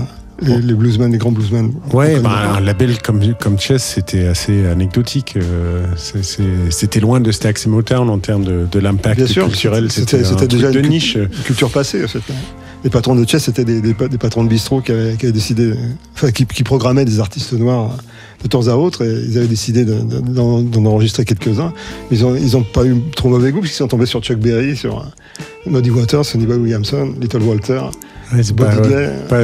les, 0.43 0.61
les 0.61 0.75
bluesmen, 0.75 1.11
les 1.13 1.19
grands 1.19 1.33
bluesmen. 1.33 1.73
Ouais, 1.93 2.19
bah, 2.21 2.55
un 2.57 2.61
label 2.61 3.01
comme, 3.03 3.21
comme 3.41 3.59
Chess, 3.59 3.83
c'était 3.95 4.27
assez 4.27 4.67
anecdotique. 4.67 5.35
euh, 5.37 5.87
C'était 6.71 7.01
loin 7.01 7.21
de 7.21 7.31
Stax 7.33 7.67
et 7.67 7.69
Motown 7.69 8.09
en 8.11 8.19
termes 8.19 8.45
de, 8.45 8.67
de 8.71 8.79
l'impact 8.79 9.25
culturel. 9.33 9.91
c'était 9.91 10.25
un 10.25 10.47
déjà 10.47 10.71
de 10.71 10.79
une, 10.79 10.85
cu- 10.87 10.91
niche. 10.91 11.19
culture 11.45 11.71
passée. 11.71 12.03
Les 12.83 12.91
patrons 12.91 13.15
de 13.15 13.27
chess 13.27 13.45
c'était 13.45 13.65
des, 13.65 13.81
des, 13.81 13.95
pa- 13.95 14.09
des 14.09 14.19
patrons 14.19 14.45
de 14.45 14.49
bistrot 14.51 14.83
qui 14.83 14.93
avaient, 14.93 15.15
qui 15.17 15.25
avaient 15.25 15.33
décidé, 15.33 15.73
enfin 16.15 16.31
qui, 16.31 16.45
qui 16.45 16.65
programmaient 16.65 17.07
des 17.07 17.19
artistes 17.19 17.55
noirs 17.55 17.97
de 18.43 18.49
temps 18.49 18.69
à 18.69 18.75
autre 18.75 19.03
et 19.03 19.11
ils 19.27 19.39
avaient 19.39 19.47
décidé 19.47 19.87
de- 19.87 20.01
de- 20.03 20.21
d'en 20.21 20.85
enregistrer 20.85 21.25
quelques-uns. 21.25 21.73
Mais 22.11 22.19
ils 22.19 22.27
ont 22.27 22.35
ils 22.37 22.59
ont 22.59 22.63
pas 22.63 22.85
eu 22.85 22.95
trop 23.17 23.31
mauvais 23.31 23.53
goût 23.53 23.61
puisqu'ils 23.61 23.79
sont 23.79 23.89
tombés 23.89 24.05
sur 24.05 24.21
Chuck 24.21 24.37
Berry, 24.39 24.77
sur 24.77 25.03
Muddy 25.67 25.91
Waters, 25.91 26.25
Sonny 26.25 26.47
Boy 26.47 26.57
Williamson, 26.59 27.15
Little 27.21 27.43
Walter. 27.43 27.81
Ouais, 28.33 28.43
c'est 28.43 28.57
pas, 28.57 28.71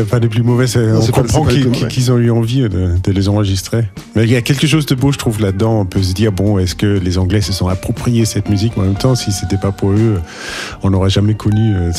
pas 0.04 0.18
les 0.18 0.28
plus 0.28 0.42
mauvais. 0.42 0.64
Non, 0.74 1.00
on 1.02 1.06
comprend 1.12 1.44
qu'ils 1.44 2.10
ont 2.10 2.16
eu 2.16 2.30
envie 2.30 2.62
de, 2.62 2.94
de 3.02 3.12
les 3.12 3.28
enregistrer. 3.28 3.84
Mais 4.16 4.24
il 4.24 4.30
y 4.30 4.36
a 4.36 4.40
quelque 4.40 4.66
chose 4.66 4.86
de 4.86 4.94
beau, 4.94 5.12
je 5.12 5.18
trouve, 5.18 5.40
là-dedans. 5.40 5.80
On 5.80 5.84
peut 5.84 6.02
se 6.02 6.14
dire, 6.14 6.32
bon, 6.32 6.58
est-ce 6.58 6.74
que 6.74 6.86
les 6.86 7.18
Anglais 7.18 7.42
se 7.42 7.52
sont 7.52 7.68
appropriés 7.68 8.24
cette 8.24 8.48
musique? 8.48 8.72
Mais 8.76 8.84
en 8.84 8.86
même 8.86 8.94
temps, 8.94 9.14
si 9.14 9.32
c'était 9.32 9.58
pas 9.58 9.70
pour 9.70 9.90
eux, 9.92 10.18
on 10.82 10.90
n'aurait 10.90 11.10
jamais 11.10 11.34
connu 11.34 11.74
euh, 11.76 11.90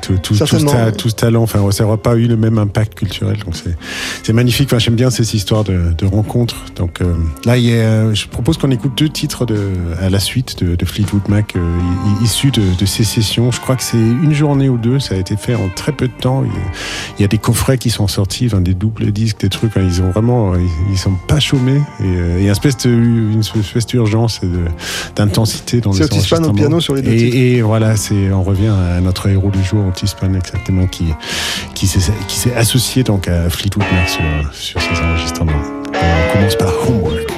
tout, 0.00 0.12
tout, 0.14 0.18
tout, 0.22 0.34
ce 0.34 0.46
Certainement. 0.46 0.70
ta- 0.72 0.92
tout 0.92 1.08
ce 1.08 1.14
talent. 1.16 1.42
Enfin, 1.42 1.68
ça 1.72 1.82
n'aurait 1.84 1.96
pas 1.98 2.14
eu 2.14 2.28
le 2.28 2.36
même 2.36 2.56
impact 2.58 2.94
culturel. 2.94 3.38
Donc, 3.44 3.54
c'est 4.22 4.32
magnifique. 4.32 4.68
Enfin, 4.68 4.78
J'aime 4.78 4.94
bien 4.94 5.10
ces 5.10 5.34
histoires 5.34 5.64
de, 5.64 5.92
de 5.98 6.06
rencontres. 6.06 6.64
Donc 6.76 7.00
euh, 7.00 7.14
là, 7.46 7.56
il 7.58 7.64
y 7.64 7.78
a- 7.78 8.14
je 8.14 8.26
propose 8.28 8.58
qu'on 8.58 8.70
écoute 8.70 8.92
deux 8.96 9.08
titres 9.08 9.44
de, 9.44 9.58
à 10.00 10.08
la 10.08 10.20
suite 10.20 10.62
de, 10.62 10.84
Fleetwood 10.86 11.28
Mac, 11.28 11.54
euh, 11.56 11.60
issus 12.22 12.52
de, 12.52 12.62
de 12.78 12.86
ces 12.86 13.02
sessions. 13.04 13.50
Je 13.50 13.60
crois 13.60 13.67
que 13.76 13.82
c'est 13.82 13.96
une 13.96 14.32
journée 14.34 14.68
ou 14.68 14.76
deux. 14.78 14.98
Ça 15.00 15.14
a 15.14 15.18
été 15.18 15.36
fait 15.36 15.54
en 15.54 15.68
très 15.74 15.92
peu 15.92 16.08
de 16.08 16.12
temps. 16.12 16.44
Il 17.18 17.22
y 17.22 17.24
a- 17.24 17.28
des 17.28 17.38
coffrets 17.38 17.76
qui 17.78 17.90
sont 17.90 18.08
sortis, 18.08 18.46
enfin, 18.46 18.60
des 18.62 18.72
doubles 18.74 19.12
disques, 19.12 19.40
des 19.40 19.48
trucs. 19.50 19.76
hein, 19.76 19.82
ils 19.84 20.00
ont 20.02 20.10
vraiment, 20.10 20.54
ils, 20.54 20.66
ils 20.92 20.98
sont 20.98 21.12
pas 21.26 21.40
chômés. 21.40 21.80
Et 22.00 22.04
euh, 22.04 22.36
il 22.38 22.44
y 22.44 22.48
a 22.48 22.54
une 22.84 23.40
espèce 23.40 23.86
d'urgence 23.86 24.40
et 24.42 24.48
d'intensité 25.14 25.80
dans 25.80 25.90
les 25.92 25.96
Spann 25.96 26.08
au 26.08 26.14
enregistrements. 26.14 26.52
piano 26.54 26.80
sur 26.80 26.94
les 26.94 27.02
deux 27.02 27.10
et, 27.10 27.60
voilà, 27.62 27.96
c'est, 27.96 28.32
on 28.32 28.42
revient 28.42 28.68
à 28.96 29.00
notre 29.00 29.28
héros 29.28 29.50
du 29.50 29.62
jour, 29.62 29.86
Otis 29.86 30.14
exactement, 30.34 30.86
qui, 30.86 31.04
qui 31.74 31.86
s'est, 31.86 32.12
qui 32.28 32.36
s'est 32.38 32.54
associé 32.54 33.02
donc 33.02 33.28
à 33.28 33.48
Fleetwood 33.50 33.84
Mac 33.92 34.08
sur, 34.08 34.20
sur 34.52 34.80
ces 34.80 35.02
enregistrements. 35.02 35.52
On 35.94 36.32
commence 36.32 36.56
par 36.56 36.72
Homework. 36.88 37.37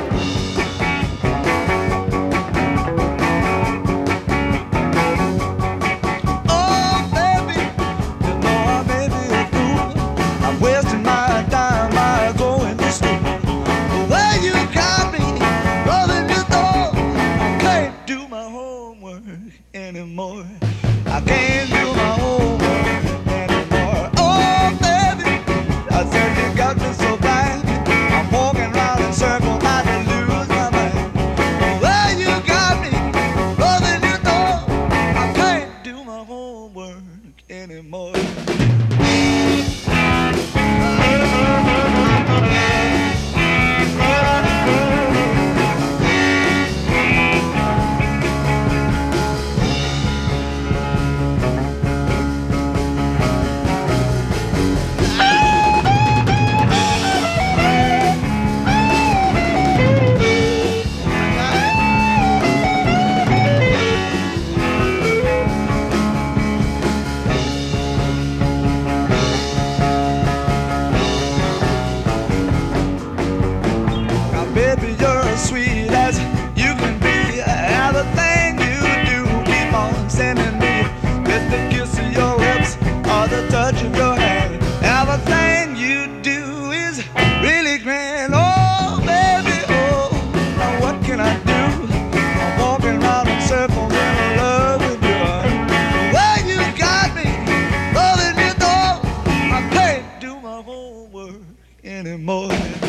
More. 102.19 102.49
morning. 102.49 102.80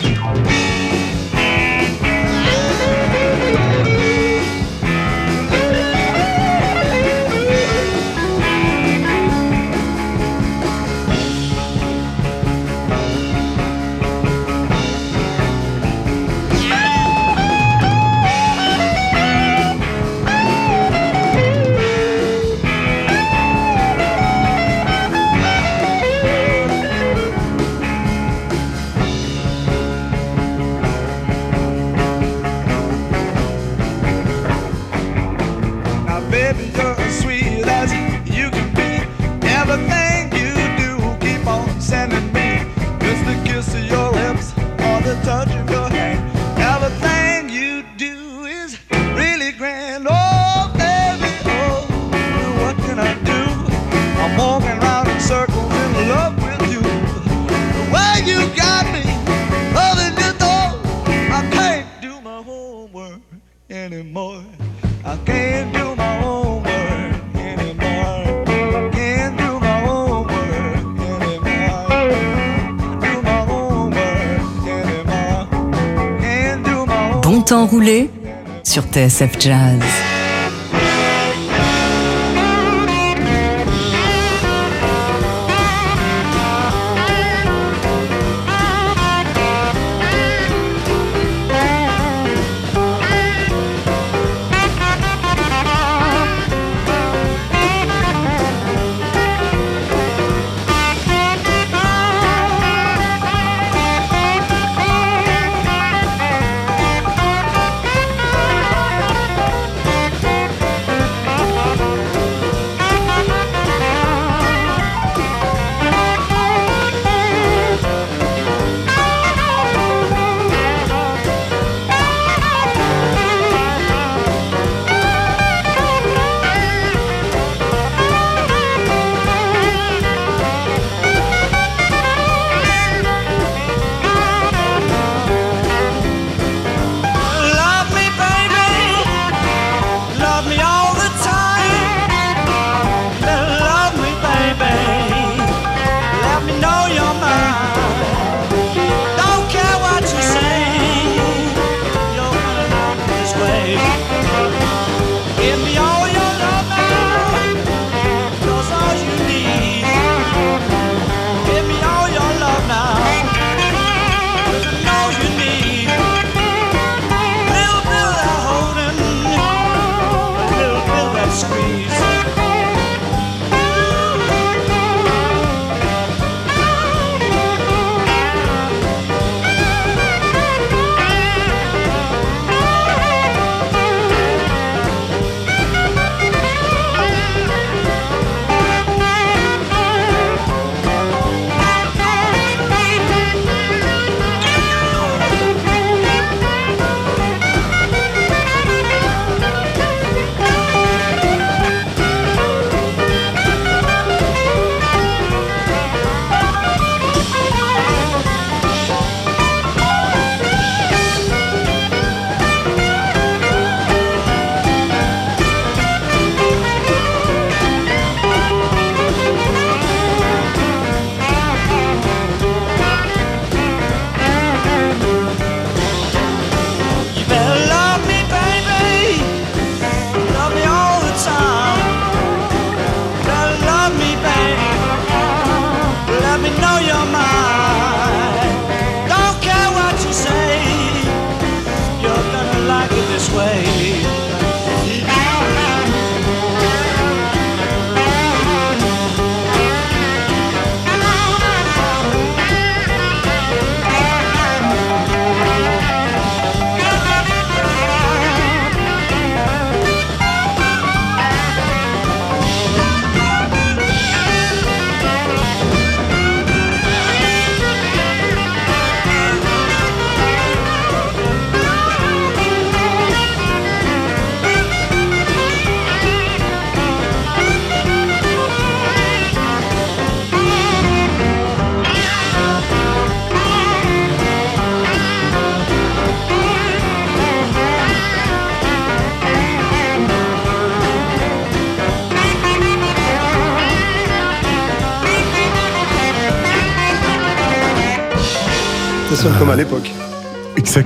TSF 78.92 79.40
Jazz. 79.40 80.11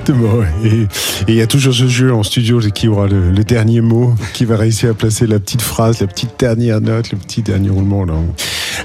Exactement. 0.08 0.44
Et 0.64 0.88
il 1.28 1.36
y 1.36 1.42
a 1.42 1.48
toujours 1.48 1.74
ce 1.74 1.88
jeu 1.88 2.14
en 2.14 2.22
studio 2.22 2.60
qui 2.60 2.88
aura 2.88 3.08
le, 3.08 3.44
dernier 3.44 3.82
mot, 3.82 4.14
qui 4.34 4.46
va 4.46 4.56
réussir 4.56 4.92
à 4.92 4.94
placer 4.94 5.26
la 5.26 5.40
petite 5.40 5.62
phrase, 5.62 6.00
la 6.02 6.08
petite 6.08 6.40
dernière 6.40 6.82
note, 6.82 7.12
le 7.12 7.18
petit 7.18 7.42
dernier 7.42 7.70
roulement. 7.70 8.06
Là. 8.06 8.14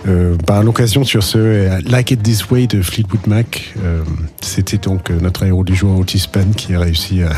Euh, 0.09 0.37
par 0.47 0.63
l'occasion, 0.63 1.05
sur 1.05 1.23
ce 1.23 1.39
euh, 1.39 1.81
Like 1.87 2.13
It 2.13 2.23
This 2.23 2.51
Way 2.51 2.69
de 2.69 2.81
Fleetwood 2.81 3.27
Mac, 3.27 3.75
euh, 3.85 4.03
c'était 4.41 4.79
donc 4.79 5.11
notre 5.11 5.45
héros 5.45 5.65
du 5.65 5.75
jour, 5.75 5.99
Otis 5.99 6.27
Pan, 6.31 6.53
qui 6.57 6.75
a 6.75 6.81
réussi 6.81 7.23
à 7.23 7.33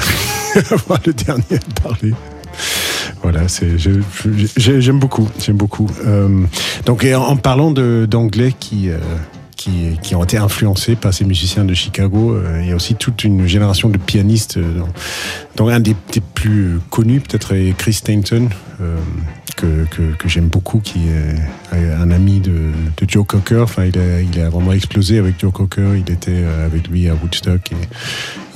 avoir 0.71 1.01
le 1.05 1.13
dernier 1.13 1.45
à 1.53 1.81
parler. 1.83 2.15
Voilà, 3.23 3.49
c'est 3.49 3.79
j'aime 3.79 4.99
beaucoup, 4.99 5.29
j'aime 5.41 5.57
beaucoup. 5.57 5.89
Donc, 6.87 7.05
en, 7.05 7.37
parlant 7.37 7.71
d'anglais 7.71 8.53
qui 8.59 8.91
qui, 10.03 10.15
ont 10.15 10.25
été 10.25 10.37
influencés 10.37 10.97
par 10.97 11.13
ces 11.15 11.25
musiciens 11.25 11.65
de 11.65 11.75
Chicago, 11.75 12.35
euh, 12.35 12.61
il 12.63 12.69
y 12.69 12.73
a 12.73 12.77
aussi 12.77 12.95
toute 12.95 13.25
une 13.25 13.47
génération 13.47 13.89
de 13.89 13.99
pianistes, 13.99 14.57
euh, 14.57 14.81
dont, 15.57 15.69
un 15.69 15.81
des, 15.81 15.95
plus 16.35 16.65
euh, 16.65 16.81
connus 16.91 17.21
peut-être 17.21 17.55
est 17.55 17.77
Chris 17.77 17.95
Stanton. 17.95 18.49
Euh, 19.65 19.85
que, 19.91 20.15
que, 20.17 20.29
j'aime 20.29 20.49
beaucoup, 20.49 20.81
qui 20.81 21.01
est 21.09 21.73
un 21.73 22.11
ami 22.11 22.41
de, 22.41 22.73
Joe 23.07 23.27
Cocker. 23.27 23.63
Enfin, 23.63 23.85
il 23.85 23.99
a, 23.99 24.21
il 24.21 24.41
vraiment 24.51 24.73
explosé 24.73 25.19
avec 25.19 25.41
Joe 25.41 25.53
Cocker. 25.53 25.97
Il 25.97 26.13
était 26.13 26.31
euh, 26.31 26.67
avec 26.67 26.89
lui 26.89 27.09
à 27.09 27.15
Woodstock. 27.15 27.73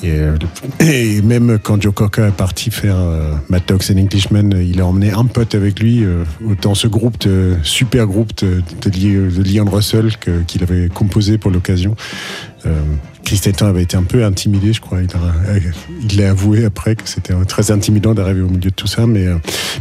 Et, 0.02 0.10
euh, 0.10 0.36
et 0.80 1.22
même 1.22 1.58
quand 1.62 1.80
Joe 1.80 1.94
Cocker 1.94 2.26
est 2.28 2.36
parti 2.36 2.70
faire 2.70 2.96
euh, 2.98 3.34
Mad 3.48 3.62
Dogs 3.66 3.90
and 3.90 3.98
Englishmen, 3.98 4.52
euh, 4.54 4.62
il 4.62 4.80
a 4.80 4.86
emmené 4.86 5.10
un 5.10 5.24
pote 5.24 5.54
avec 5.54 5.80
lui 5.80 6.04
euh, 6.04 6.24
dans 6.60 6.74
ce 6.74 6.86
groupe, 6.86 7.18
de, 7.20 7.56
super 7.62 8.06
groupe 8.06 8.36
de, 8.38 8.62
de, 8.82 9.42
Leon 9.42 9.64
Russell 9.64 10.10
qu'il 10.46 10.62
avait 10.62 10.88
composé 10.88 11.38
pour 11.38 11.50
l'occasion. 11.50 11.96
Euh, 12.66 12.80
Chris 13.24 13.38
Stanton 13.38 13.66
avait 13.66 13.82
été 13.82 13.96
un 13.96 14.02
peu 14.02 14.24
intimidé, 14.24 14.72
je 14.72 14.80
crois. 14.80 14.98
Il 15.02 15.08
il 16.08 16.18
l'a 16.18 16.30
avoué 16.30 16.64
après 16.64 16.94
que 16.94 17.08
c'était 17.08 17.34
très 17.46 17.70
intimidant 17.70 18.14
d'arriver 18.14 18.42
au 18.42 18.48
milieu 18.48 18.70
de 18.70 18.74
tout 18.74 18.86
ça, 18.86 19.06
mais, 19.06 19.26
euh, 19.26 19.36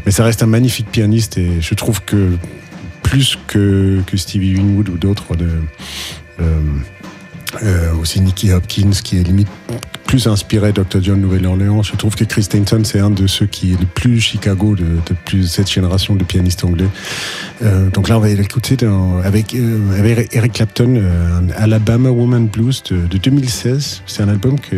ça 0.10 0.24
reste 0.24 0.44
un 0.44 0.48
magnifique 0.48 0.90
pianiste 0.92 1.38
et 1.38 1.62
je 1.62 1.74
trouve 1.76 2.02
que 2.04 2.32
plus 3.04 3.38
que, 3.48 4.02
Stevie 4.16 4.56
Winwood 4.56 4.90
ou 4.90 4.98
d'autres, 4.98 5.26
euh, 6.42 6.62
euh, 7.64 7.94
aussi 7.96 8.22
Nicky 8.22 8.52
Hopkins, 8.52 8.92
qui 9.04 9.18
est 9.18 9.24
limite 9.24 9.48
plus 10.06 10.28
inspiré 10.28 10.72
Dr. 10.72 11.02
John 11.02 11.20
Nouvelle-Orléans. 11.20 11.82
Je 11.82 11.96
trouve 11.96 12.16
que 12.16 12.24
Chris 12.24 12.44
Stanton, 12.44 12.82
c'est 12.84 13.00
un 13.00 13.10
de 13.10 13.26
ceux 13.26 13.48
qui 13.48 13.74
est 13.74 13.80
le 13.80 13.88
plus 13.88 14.20
Chicago 14.20 14.76
de, 14.76 14.86
plus 15.26 15.48
cette 15.48 15.70
génération 15.70 16.16
de 16.16 16.24
pianistes 16.24 16.64
anglais. 16.64 16.88
Euh, 17.64 17.90
donc 17.90 18.08
là, 18.08 18.18
on 18.18 18.22
va 18.22 18.28
l'écouter 18.28 18.78
euh, 18.84 19.22
avec 19.24 19.56
Eric 19.56 20.54
Clapton, 20.54 21.02
un 21.02 21.50
Alabama 21.56 22.10
Woman 22.12 22.48
Blues 22.48 22.84
de, 22.84 23.08
de 23.08 23.18
2016. 23.18 24.04
C'est 24.06 24.22
un 24.22 24.30
album 24.30 24.60
que, 24.60 24.76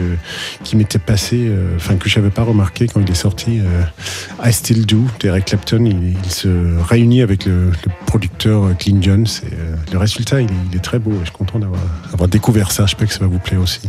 qui 0.63 0.77
m'était 0.77 0.99
passé, 0.99 1.51
enfin 1.75 1.95
que 1.95 2.07
j'avais 2.07 2.29
pas 2.29 2.43
remarqué 2.43 2.87
quand 2.87 3.01
il 3.01 3.11
est 3.11 3.15
sorti. 3.15 3.59
I 4.43 4.53
Still 4.53 4.85
Do 4.85 5.03
d'Eric 5.19 5.45
Clapton. 5.45 5.85
Il, 5.85 6.31
se 6.31 6.47
réunit 6.87 7.21
avec 7.21 7.45
le, 7.45 7.71
producteur 8.05 8.77
Clint 8.77 9.01
Jones. 9.01 9.27
Et, 9.43 9.91
le 9.91 9.97
résultat, 9.97 10.41
il, 10.41 10.49
il 10.71 10.77
est 10.77 10.81
très 10.81 10.99
beau. 10.99 11.11
et 11.11 11.19
Je 11.19 11.25
suis 11.25 11.33
content 11.33 11.59
d'avoir 11.59 11.81
avoir 12.13 12.29
découvert 12.29 12.66
ça. 12.71 12.85
Je 12.85 12.95
sais 12.95 13.05
que 13.05 13.13
ça 13.13 13.19
va 13.19 13.27
vous 13.27 13.39
plaire 13.39 13.61
aussi. 13.61 13.81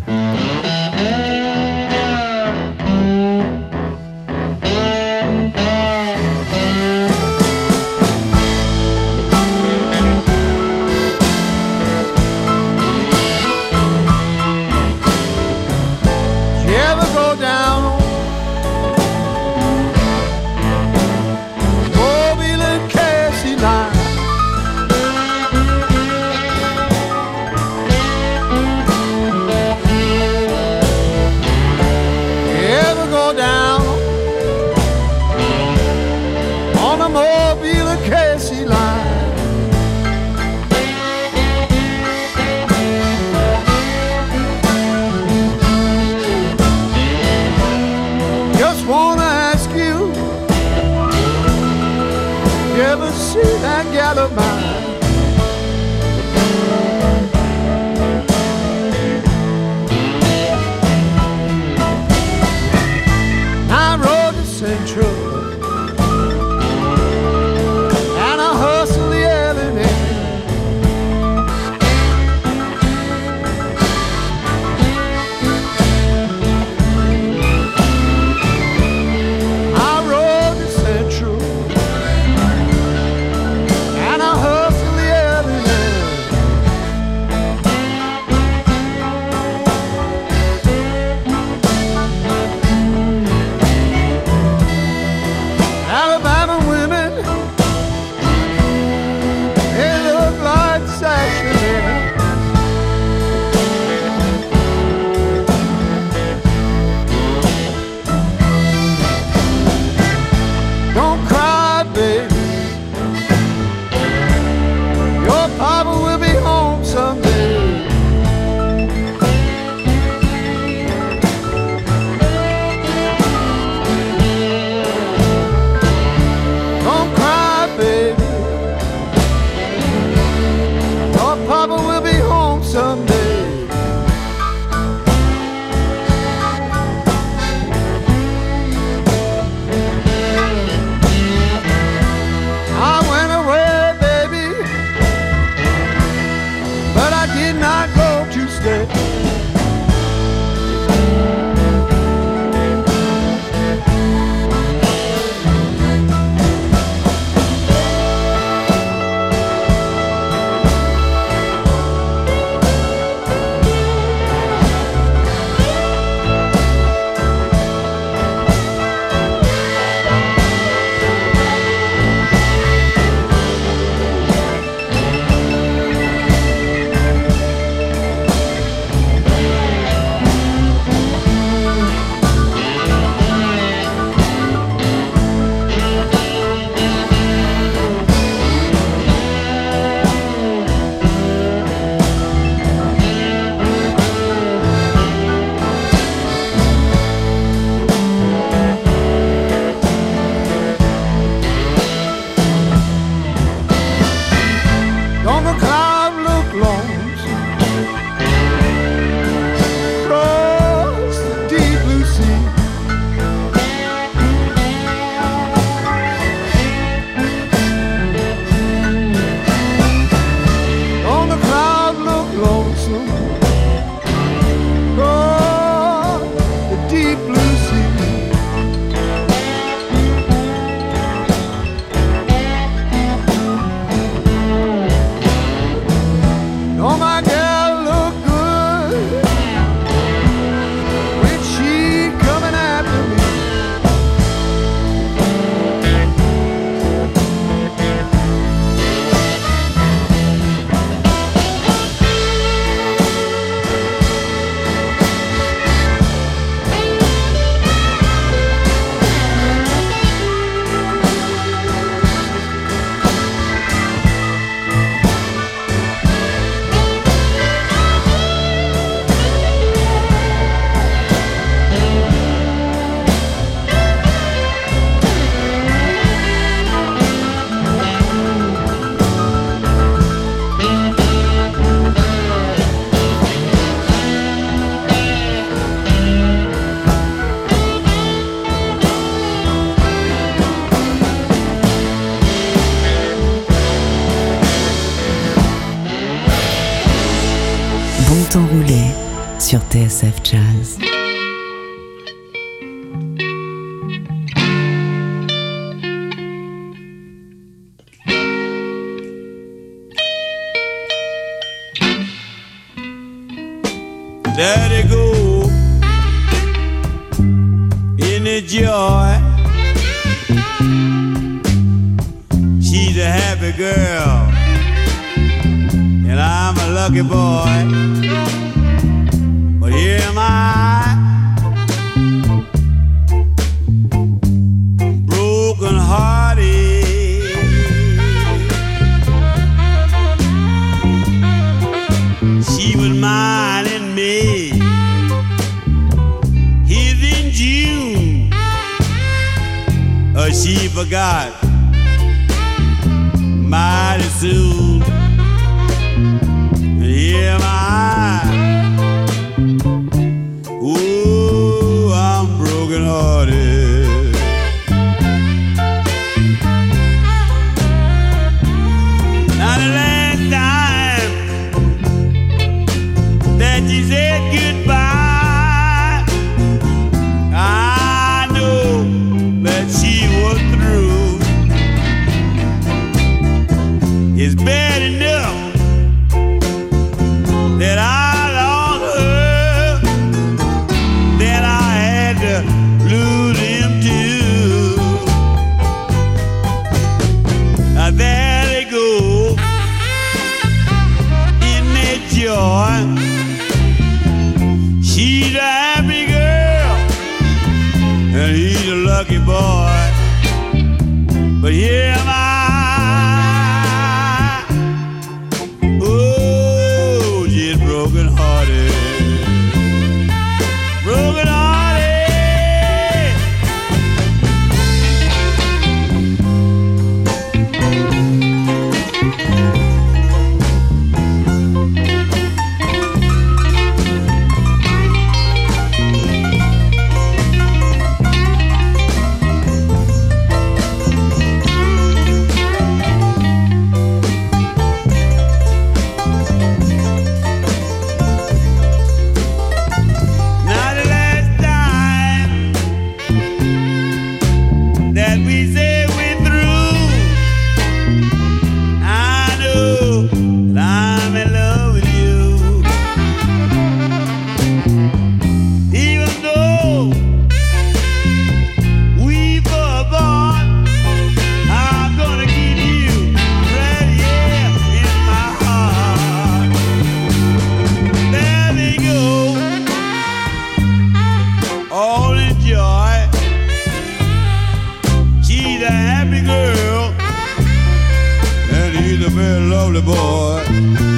Very 489.19 489.41
lovely 489.41 489.83
boy. 489.83 490.98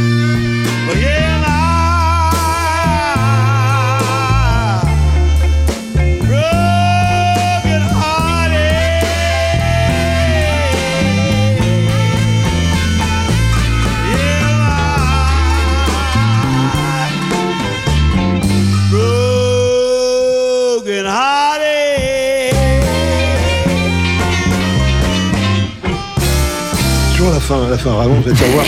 Fin, 27.50 27.68
la 27.68 27.78
fin 27.78 27.90
vraiment, 27.90 28.20
vais 28.20 28.32
te 28.32 28.44
revoir. 28.44 28.62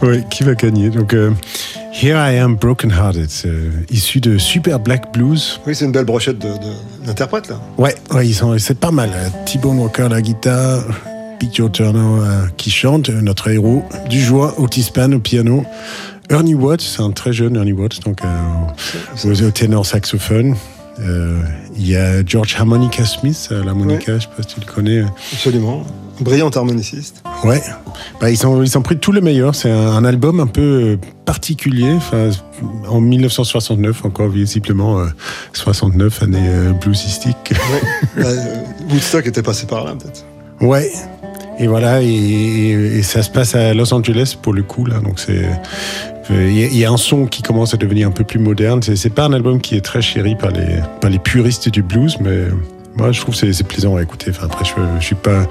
Oui, 0.00 0.24
qui 0.30 0.44
va 0.44 0.54
gagner 0.54 0.88
Donc, 0.88 1.12
euh, 1.12 1.30
Here 1.92 2.16
I 2.16 2.38
Am 2.38 2.56
Broken 2.56 2.90
Hearted, 2.90 3.28
euh, 3.44 3.70
issu 3.90 4.18
de 4.18 4.38
Super 4.38 4.80
Black 4.80 5.12
Blues. 5.12 5.60
Oui, 5.66 5.74
c'est 5.74 5.84
une 5.84 5.92
belle 5.92 6.06
brochette 6.06 6.38
d'interprètes 7.04 7.50
là. 7.50 7.60
Ouais, 7.76 7.94
ouais, 8.12 8.58
c'est 8.58 8.80
pas 8.80 8.90
mal. 8.90 9.10
Euh, 9.14 9.28
T-Bone 9.44 9.78
Walker 9.78 10.04
à 10.04 10.08
la 10.08 10.22
guitare, 10.22 10.84
Pete 11.38 11.54
Joe 11.54 11.70
Turner 11.70 11.98
euh, 11.98 12.46
qui 12.56 12.70
chante, 12.70 13.10
notre 13.10 13.50
héros, 13.50 13.84
du 14.08 14.22
joie, 14.22 14.58
Otis 14.58 14.84
Spann 14.84 15.12
au 15.12 15.20
piano, 15.20 15.66
Ernie 16.30 16.54
Watts, 16.54 16.80
c'est 16.80 17.02
un 17.02 17.10
très 17.10 17.34
jeune 17.34 17.56
Ernie 17.56 17.74
Watts, 17.74 18.02
donc 18.04 18.20
au, 19.22 19.28
au 19.28 19.50
ténor 19.50 19.84
saxophone. 19.84 20.56
Euh, 21.00 21.40
Il 21.76 21.86
y 21.88 21.94
a 21.96 22.24
George 22.24 22.56
Harmonica 22.58 23.04
Smith 23.04 23.48
à 23.50 23.62
l'harmonica, 23.64 24.16
je 24.18 24.22
sais 24.22 24.28
pas 24.36 24.42
si 24.42 24.54
tu 24.54 24.60
le 24.60 24.66
connais. 24.72 25.04
Absolument. 25.32 25.84
Brillant 26.20 26.48
harmoniciste. 26.48 27.22
Ouais, 27.44 27.62
bah, 28.22 28.30
ils 28.30 28.46
ont 28.46 28.62
ils 28.62 28.78
ont 28.78 28.82
pris 28.82 28.96
tout 28.96 29.12
le 29.12 29.20
meilleur. 29.20 29.54
C'est 29.54 29.70
un, 29.70 29.88
un 29.88 30.04
album 30.06 30.40
un 30.40 30.46
peu 30.46 30.60
euh, 30.62 30.96
particulier. 31.26 31.92
Enfin, 31.92 32.30
en 32.88 33.02
1969, 33.02 34.06
encore 34.06 34.28
visiblement 34.30 35.00
euh, 35.00 35.06
69 35.52 36.22
année 36.22 36.38
euh, 36.42 36.72
bluesistique. 36.72 37.52
Bah, 38.16 38.22
euh, 38.28 38.62
Woodstock 38.90 39.26
était 39.26 39.42
passé 39.42 39.66
par 39.66 39.84
là 39.84 39.92
peut-être. 39.92 40.24
Ouais. 40.62 40.90
Et 41.58 41.66
voilà, 41.66 42.00
et, 42.02 42.06
et- 42.06 42.96
et 42.98 43.02
ça 43.02 43.22
se 43.22 43.28
passe 43.30 43.54
à 43.54 43.74
Los 43.74 43.92
Angeles 43.92 44.36
pour 44.40 44.54
le 44.54 44.62
coup 44.62 44.86
là. 44.86 45.00
Donc 45.00 45.18
c'est 45.20 45.44
euh, 45.44 45.50
il 46.30 46.58
y, 46.58 46.64
a- 46.64 46.66
il 46.66 46.76
y 46.76 46.84
a 46.84 46.90
un 46.90 46.96
son 46.96 47.26
qui 47.26 47.42
commence 47.42 47.72
à 47.74 47.76
devenir 47.76 48.08
un 48.08 48.10
peu 48.10 48.24
plus 48.24 48.38
moderne. 48.38 48.80
C'est 48.82 49.10
pas 49.14 49.24
un 49.24 49.32
album 49.32 49.60
qui 49.60 49.76
est 49.76 49.80
très 49.80 50.02
chéri 50.02 50.34
par 50.34 50.50
les 50.50 50.80
par 51.00 51.10
les 51.10 51.18
puristes 51.18 51.68
du 51.68 51.82
blues, 51.82 52.16
mais 52.20 52.44
moi 52.96 53.12
je 53.12 53.20
trouve 53.20 53.38
que 53.38 53.52
c'est 53.52 53.64
plaisant 53.66 53.96
à 53.96 54.02
écouter. 54.02 54.30
Enfin 54.30 54.46
après 54.46 54.64
je, 54.64 54.72
je 55.00 55.04
suis 55.04 55.14
pas 55.14 55.46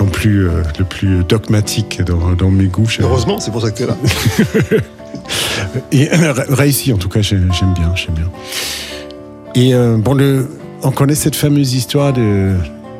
non 0.00 0.06
plus 0.06 0.48
euh, 0.48 0.62
le 0.78 0.84
plus 0.84 1.24
dogmatique 1.24 2.02
dans, 2.02 2.32
dans 2.32 2.50
mes 2.50 2.66
goûts. 2.66 2.88
Heureusement, 3.00 3.40
c'est 3.40 3.50
pour 3.50 3.62
ça 3.62 3.70
que 3.70 3.76
tu 3.78 3.82
es 3.84 3.86
là. 3.86 3.96
et 5.92 6.08
euh, 6.12 6.32
réussi, 6.50 6.92
en 6.92 6.98
tout 6.98 7.08
cas, 7.08 7.20
j'ai- 7.22 7.38
j'aime 7.58 7.74
bien, 7.74 7.92
j'aime 7.94 8.14
bien. 8.14 8.30
Et 9.54 9.74
euh, 9.74 9.96
bon, 9.96 10.14
le, 10.14 10.48
on 10.82 10.90
connaît 10.90 11.14
cette 11.14 11.36
fameuse 11.36 11.74
histoire 11.74 12.12
de, 12.12 12.54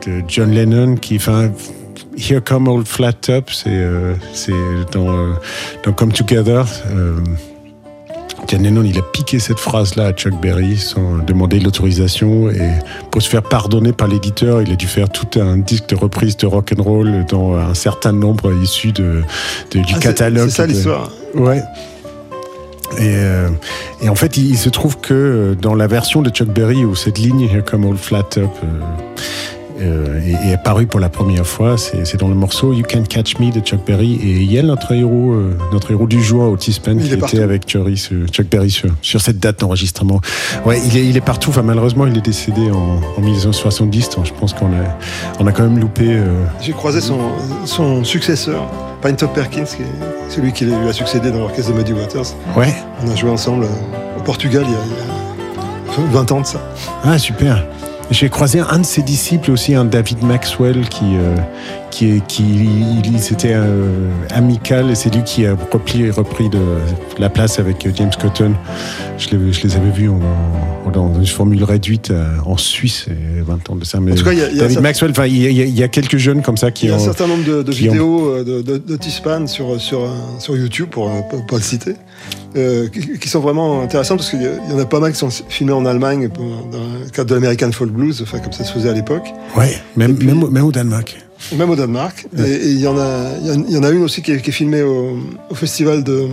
de 0.07 0.23
John 0.29 0.51
Lennon 0.51 0.97
qui, 0.97 1.17
enfin, 1.17 1.51
Here 2.19 2.41
Come 2.43 2.69
Old 2.69 2.87
Flat 2.89 3.13
Top, 3.15 3.51
c'est 3.51 3.69
euh, 3.71 4.15
dans, 4.93 5.09
euh, 5.11 5.33
dans 5.85 5.93
Come 5.93 6.13
Together. 6.13 6.65
euh, 6.91 7.17
John 8.47 8.63
Lennon, 8.63 8.83
il 8.85 8.97
a 8.99 9.03
piqué 9.03 9.39
cette 9.41 9.59
phrase-là 9.59 10.07
à 10.07 10.13
Chuck 10.13 10.41
Berry 10.41 10.79
sans 10.79 11.19
demander 11.19 11.61
l'autorisation 11.61 12.49
et 12.51 12.71
pour 13.11 13.21
se 13.21 13.29
faire 13.29 13.43
pardonner 13.43 13.93
par 13.93 14.09
l'éditeur, 14.09 14.63
il 14.63 14.73
a 14.73 14.77
dû 14.77 14.87
faire 14.87 15.11
tout 15.11 15.39
un 15.39 15.59
disque 15.59 15.89
de 15.91 15.97
reprise 15.97 16.37
de 16.39 16.47
rock 16.47 16.73
and 16.77 16.83
roll 16.83 17.27
dans 17.29 17.57
un 17.57 17.75
certain 17.75 18.13
nombre 18.13 18.55
issu 18.63 18.93
de, 18.93 19.23
de- 19.73 19.81
du 19.81 19.93
Ah, 19.95 19.99
catalogue. 19.99 20.49
C'est 20.49 20.57
ça 20.57 20.67
l'histoire. 20.67 21.11
Ouais. 21.35 21.63
Et, 22.99 23.17
euh, 23.17 23.51
et 24.01 24.09
en 24.09 24.15
fait, 24.15 24.39
il, 24.39 24.47
il 24.51 24.57
se 24.57 24.71
trouve 24.71 24.97
que 24.99 25.13
euh, 25.13 25.55
dans 25.55 25.75
la 25.75 25.87
version 25.87 26.23
de 26.23 26.31
Chuck 26.31 26.49
Berry 26.49 26.87
où 26.87 26.95
cette 26.95 27.19
ligne 27.19 27.43
Here 27.43 27.63
Come 27.63 27.85
Old 27.85 27.99
Flat 27.99 28.25
euh, 28.39 28.47
euh, 29.81 30.21
est, 30.49 30.53
apparue 30.55 30.87
pour 30.87 31.01
la 31.01 31.09
première 31.09 31.47
fois, 31.47 31.77
c'est 31.79 32.17
dans 32.17 32.29
le 32.29 32.35
morceau 32.35 32.73
You 32.73 32.83
Can 32.89 33.03
Catch 33.03 33.39
Me 33.39 33.51
de 33.53 33.61
Chuck 33.61 33.85
Berry. 33.87 34.15
Et 34.15 34.41
il 34.43 34.53
y 34.53 34.59
a 34.59 34.63
notre 34.63 34.93
héros, 34.93 35.33
euh, 35.33 35.57
notre 35.73 35.91
héros 35.91 36.07
du 36.07 36.23
jour, 36.23 36.51
Otis 36.51 36.81
Penn, 36.83 36.99
qui 37.01 37.07
était 37.07 37.17
partout. 37.17 37.37
avec 37.39 37.63
Chuck, 37.65 38.47
Berry 38.51 38.71
sur, 38.71 38.91
sur 39.03 39.21
cette 39.21 39.39
date 39.39 39.61
d'enregistrement. 39.61 40.21
Ouais, 40.67 40.81
il 40.87 40.97
est, 40.97 41.07
il 41.07 41.17
est 41.17 41.21
partout. 41.23 41.51
Enfin, 41.51 41.63
malheureusement, 41.63 42.07
il 42.07 42.17
est 42.17 42.25
décédé 42.25 42.71
en, 42.71 43.01
en 43.17 43.21
1970. 43.21 44.11
Donc, 44.11 44.27
je 44.27 44.33
pense 44.33 44.53
qu'on 44.53 44.67
a, 44.67 44.99
on 45.41 45.47
a 45.47 45.53
quand 45.53 45.63
même 45.65 45.79
loupé. 45.79 46.05
euh, 46.09 46.45
J'ai 46.61 46.73
croisé 46.73 47.01
son, 47.01 47.19
son 47.65 48.05
successeur, 48.05 48.63
Pintop 49.03 49.33
Perkins, 49.35 49.65
qui 49.65 49.83
est 49.83 50.31
celui 50.31 50.53
qui 50.53 50.65
lui 50.65 50.75
a 50.89 50.93
succédé 50.93 51.31
dans 51.31 51.39
l'orchestre 51.39 51.73
de 51.73 51.79
Muddy 51.79 51.93
Waters. 51.93 52.35
Ouais. 52.57 52.75
On 53.05 53.11
a 53.11 53.15
joué 53.17 53.31
ensemble 53.31 53.67
au 54.19 54.23
Portugal 54.23 54.65
il 54.67 54.73
y 54.73 54.75
a, 54.75 54.79
il 55.99 56.05
y 56.05 56.07
a 56.07 56.11
20 56.13 56.33
ans 56.33 56.41
de 56.43 56.47
ça. 56.47 56.61
Ah, 57.05 57.19
super. 57.19 57.65
J'ai 58.11 58.31
croisé 58.31 58.61
un 58.61 58.79
de 58.79 58.87
ses 58.87 59.03
disciples 59.03 59.51
aussi, 59.51 59.75
un 59.75 59.85
David 59.85 60.23
Maxwell, 60.25 60.89
qui, 60.89 61.05
euh, 61.17 61.37
qui, 61.91 62.23
qui 62.27 62.43
c'était 63.19 63.53
euh, 63.53 63.87
amical 64.31 64.91
et 64.91 64.95
c'est 64.95 65.15
lui 65.15 65.23
qui 65.25 65.45
a 65.45 65.55
repris, 65.71 66.11
repris 66.11 66.49
de, 66.49 66.59
la 67.19 67.29
place 67.29 67.59
avec 67.59 67.87
euh, 67.87 67.91
James 67.95 68.11
Cotton. 68.19 68.55
Je, 69.19 69.37
les- 69.37 69.53
je 69.53 69.63
les 69.63 69.77
avais 69.77 69.91
vus 69.91 70.09
en- 70.09 70.21
en- 70.87 70.91
dans 70.91 71.15
une 71.21 71.27
formule 71.27 71.63
réduite 71.65 72.11
euh, 72.11 72.25
en 72.47 72.57
Suisse, 72.57 73.05
il 73.09 73.37
y 73.37 73.41
a 73.41 73.45
20 73.45 73.69
ans 73.71 73.77
de 73.77 73.85
ça. 73.85 74.01
Mais 74.01 74.13
En 74.13 74.15
tout 74.15 74.25
cas, 74.25 74.33
il 74.33 74.39
y 74.39 74.43
a- 74.43 74.49
il 74.49 74.57
y 74.57 74.61
a 74.61 74.63
David 74.63 74.81
Maxwell, 74.81 75.13
il 75.27 75.37
y, 75.53 75.61
a- 75.61 75.65
y 75.67 75.83
quelques 75.89 76.17
jeunes 76.17 76.41
comme 76.41 76.57
ça 76.57 76.71
qui 76.71 76.87
Il 76.87 76.89
y 76.89 76.93
a 76.93 76.95
un 76.95 76.99
ont. 76.99 77.05
certain 77.05 77.27
nombre 77.27 77.45
de, 77.45 77.63
ont- 77.63 77.71
vidéos 77.91 78.31
euh, 78.31 78.43
de, 78.45 78.63
Spann 79.11 79.47
sur, 79.47 79.79
sur, 79.79 80.09
sur 80.39 80.57
YouTube, 80.57 80.89
pour 80.91 81.11
ne 81.11 81.21
pas 81.47 81.57
le 81.57 81.63
citer, 81.63 81.93
euh, 82.57 82.89
qui, 82.89 83.19
qui 83.19 83.29
sont 83.29 83.41
vraiment 83.41 83.83
intéressantes 83.83 84.19
parce 84.19 84.31
qu'il 84.31 84.43
y, 84.43 84.73
en 84.75 84.79
a 84.79 84.85
pas 84.87 85.01
mal 85.01 85.13
qui 85.13 85.19
sont 85.19 85.31
filmés 85.31 85.73
en 85.73 85.85
Allemagne 85.87 86.29
pour- 86.29 86.45
dans 86.71 86.79
le 87.05 87.11
cadre 87.11 87.31
de 87.31 87.35
l'American 87.35 87.71
Folk 87.73 87.91
Blues, 87.91 88.21
enfin, 88.23 88.39
comme 88.41 88.53
ça 88.53 88.65
se 88.65 88.73
faisait 88.73 88.89
à 88.89 88.93
l'époque, 88.95 89.29
Ouais, 89.57 89.77
même, 89.97 90.17
même, 90.25 90.43
au- 90.43 90.51
même 90.51 90.65
au 90.65 90.73
Danemark. 90.73 91.17
même 91.57 91.71
au 91.71 91.77
Danemark. 91.77 92.27
Et, 92.37 92.43
et 92.43 92.69
il, 92.71 92.81
y 92.81 92.87
en 92.87 92.99
a, 92.99 93.31
y 93.43 93.77
en, 93.77 93.83
a 93.83 93.91
une 93.91 94.03
aussi 94.03 94.23
qui 94.23 94.33
est, 94.33 94.41
qui 94.41 94.51
est 94.51 94.53
filmée 94.53 94.83
au, 94.83 95.19
au 95.51 95.55
festival 95.55 96.03
de, 96.05 96.29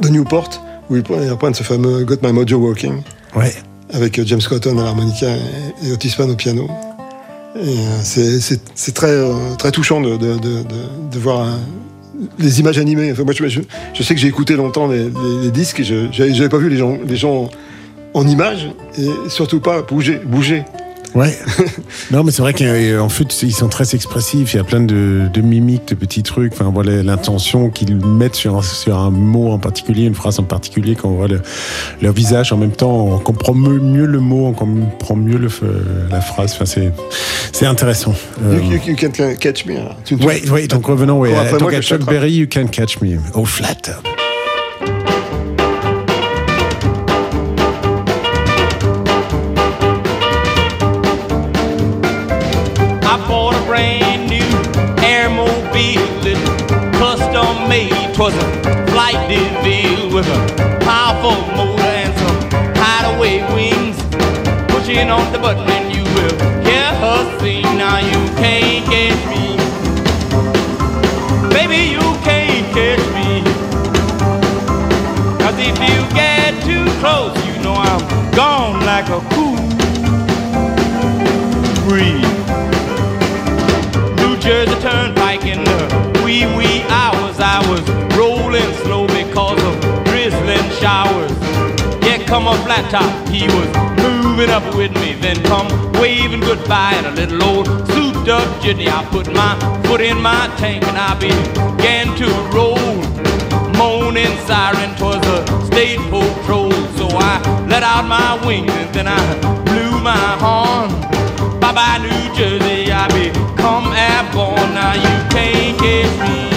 de 0.00 0.08
Newport, 0.08 0.48
où 0.90 0.96
ils 0.96 1.02
prennent, 1.02 1.22
ils 1.24 1.30
reprennent 1.30 1.54
ce 1.54 1.62
fameux 1.62 2.04
Got 2.04 2.16
My 2.22 2.32
Mojo 2.32 2.56
Walking, 2.58 3.02
Ouais. 3.34 3.52
avec 3.92 4.18
euh, 4.18 4.22
James 4.26 4.40
Cotton 4.48 4.78
à 4.78 4.84
l'harmonica 4.84 5.26
et, 5.28 5.88
et 5.88 5.92
Otis 5.92 6.10
Spann 6.10 6.30
au 6.30 6.36
piano. 6.36 6.68
Euh, 7.56 7.62
c'est- 8.04 8.92
très, 8.94 9.16
très 9.58 9.72
touchant 9.72 10.00
de, 10.00 10.16
de, 10.16 10.36
de, 10.38 11.18
voir 11.18 11.48
les 12.38 12.60
images 12.60 12.78
animées. 12.78 13.12
Enfin, 13.12 13.24
moi, 13.24 13.34
je, 13.34 14.02
sais 14.02 14.14
que 14.14 14.20
j'ai 14.20 14.28
écouté 14.28 14.56
longtemps 14.56 14.88
les, 14.88 15.50
disques 15.50 15.80
et 15.80 15.84
je 15.84 16.22
n'avais 16.22 16.48
pas 16.48 16.58
vu 16.58 16.68
les 16.68 17.16
gens, 17.16 17.50
en 18.12 18.26
images 18.26 18.68
et 18.98 19.08
surtout 19.28 19.60
pas 19.60 19.82
bouger. 19.82 20.64
Ouais. 21.14 21.36
non, 22.10 22.22
mais 22.24 22.30
c'est 22.30 22.42
vrai 22.42 22.52
qu'en 22.54 23.08
fait, 23.08 23.42
ils 23.42 23.52
sont 23.54 23.68
très 23.68 23.94
expressifs. 23.94 24.54
Il 24.54 24.56
y 24.56 24.60
a 24.60 24.64
plein 24.64 24.80
de, 24.80 25.22
de 25.32 25.40
mimiques, 25.40 25.88
de 25.88 25.94
petits 25.94 26.22
trucs. 26.22 26.52
Enfin, 26.52 26.70
voilà 26.72 27.02
l'intention 27.02 27.68
qu'ils 27.70 27.96
mettent 27.96 28.34
sur 28.36 28.56
un, 28.56 28.62
sur 28.62 28.96
un 28.98 29.10
mot 29.10 29.50
en 29.50 29.58
particulier, 29.58 30.04
une 30.04 30.14
phrase 30.14 30.38
en 30.38 30.44
particulier. 30.44 30.94
Quand 30.94 31.08
on 31.08 31.16
voit 31.16 31.28
le- 31.28 31.42
leur 32.00 32.12
visage 32.12 32.52
en 32.52 32.56
même 32.56 32.72
temps, 32.72 33.06
on 33.06 33.18
comprend 33.18 33.54
mieux, 33.54 34.06
le 34.06 34.20
mot, 34.20 34.46
on 34.46 34.52
comprend 34.52 35.16
mieux 35.16 35.38
le, 35.38 35.48
la 36.10 36.20
phrase. 36.20 36.52
Enfin, 36.54 36.66
c'est, 36.66 36.92
c'est 37.52 37.66
intéressant. 37.66 38.14
Euh, 38.44 38.58
You, 38.60 38.72
you- 38.72 38.80
you 38.88 38.96
can't 38.96 39.38
catch 39.38 39.66
me. 39.66 39.74
Tu- 40.04 40.16
tu- 40.16 40.24
Ouais, 40.26 40.66
donc 40.66 40.86
revenons, 40.86 41.18
ouais. 41.20 41.32
Donc 41.58 41.72
à 41.72 41.80
Chuck. 41.82 42.04
Berry, 42.04 42.32
You 42.32 42.46
Can 42.52 42.66
Catch 42.68 43.00
Me. 43.00 43.16
Oh, 43.34 43.44
flat 43.44 43.74
'Twas 58.30 58.66
a 58.66 58.86
flight 58.92 59.28
DeVille 59.28 60.14
with 60.14 60.26
a 60.26 60.78
powerful 60.80 61.38
motor 61.56 61.82
and 61.82 62.14
some 62.18 62.38
hideaway 62.76 63.42
wings. 63.54 63.96
Pushing 64.68 65.10
on 65.10 65.32
the 65.32 65.38
button 65.38 65.68
and 65.68 65.94
you 65.94 66.04
will 66.14 66.34
hear 66.64 66.88
her 67.02 67.38
sing. 67.40 67.62
Now 67.76 67.98
you 67.98 68.20
can't 68.36 68.84
catch 68.86 69.22
me, 69.32 69.56
baby, 71.50 71.90
you 71.96 72.06
can't 72.22 72.66
catch 72.76 73.04
me. 73.16 73.42
Cause 75.40 75.56
if 75.58 75.76
you 75.88 75.98
get 76.14 76.54
too 76.62 76.84
close, 77.00 77.34
you 77.46 77.62
know 77.62 77.74
I'm 77.74 78.00
gone 78.32 78.80
like 78.84 79.08
a 79.08 79.20
cool 79.34 79.58
breeze. 81.88 82.38
New 84.20 84.36
Jersey 84.38 84.78
Turnpike 84.80 85.19
showers. 90.90 91.30
Yeah, 92.06 92.18
come 92.26 92.46
a 92.48 92.54
flat 92.64 92.84
top, 92.90 93.10
he 93.28 93.46
was 93.56 93.70
moving 94.02 94.50
up 94.50 94.66
with 94.74 94.92
me. 95.00 95.10
Then 95.24 95.36
come 95.44 95.68
waving 96.00 96.40
goodbye 96.40 96.94
in 96.98 97.04
a 97.12 97.14
little 97.20 97.42
old 97.50 97.66
souped 97.92 98.28
up 98.28 98.48
jitney. 98.62 98.88
I 98.98 99.00
put 99.14 99.26
my 99.40 99.52
foot 99.86 100.00
in 100.00 100.18
my 100.20 100.42
tank 100.60 100.82
and 100.90 100.98
I 101.10 101.12
began 101.26 102.06
to 102.20 102.28
roll. 102.56 102.94
Moaning 103.78 104.36
siren 104.48 104.90
towards 104.98 105.24
the 105.30 105.38
state 105.68 106.02
patrol. 106.10 106.72
So 106.98 107.06
I 107.30 107.34
let 107.72 107.82
out 107.82 108.06
my 108.18 108.30
wings 108.46 108.72
and 108.82 108.90
then 108.94 109.06
I 109.06 109.22
blew 109.66 109.92
my 110.12 110.26
horn. 110.44 110.90
Bye 111.60 111.72
bye, 111.78 111.98
New 112.06 112.24
Jersey, 112.36 112.90
I 112.90 113.04
become 113.18 113.86
airborne. 114.08 114.70
Now 114.78 114.94
you 115.06 115.16
can't 115.34 115.78
catch 115.78 116.16
me. 116.28 116.49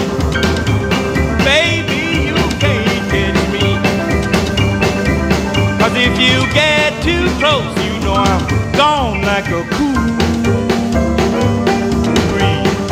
get 6.53 7.01
too 7.03 7.27
close, 7.39 7.73
you 7.85 7.99
know 8.03 8.13
I'm 8.13 8.73
gone 8.73 9.21
like 9.21 9.47
a 9.47 9.63
cool 9.75 9.93
breeze. 12.31 12.87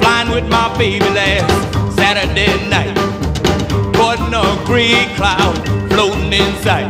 Flying 0.00 0.30
with 0.30 0.48
my 0.48 0.74
baby 0.78 1.08
last 1.10 1.96
Saturday 1.96 2.54
night, 2.68 2.94
caught 3.94 4.20
in 4.26 4.34
a 4.34 4.64
gray 4.64 5.06
cloud 5.16 5.56
floating 5.90 6.32
in 6.32 6.54
sight. 6.62 6.88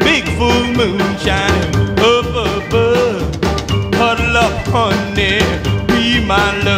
Big 0.00 0.24
full 0.38 0.64
moon 0.78 1.00
shining 1.18 1.98
up 1.98 2.26
above, 2.26 3.20
huddle 3.94 4.36
up, 4.36 4.52
honey, 4.68 5.40
be 5.86 6.24
my 6.26 6.62
love. 6.62 6.77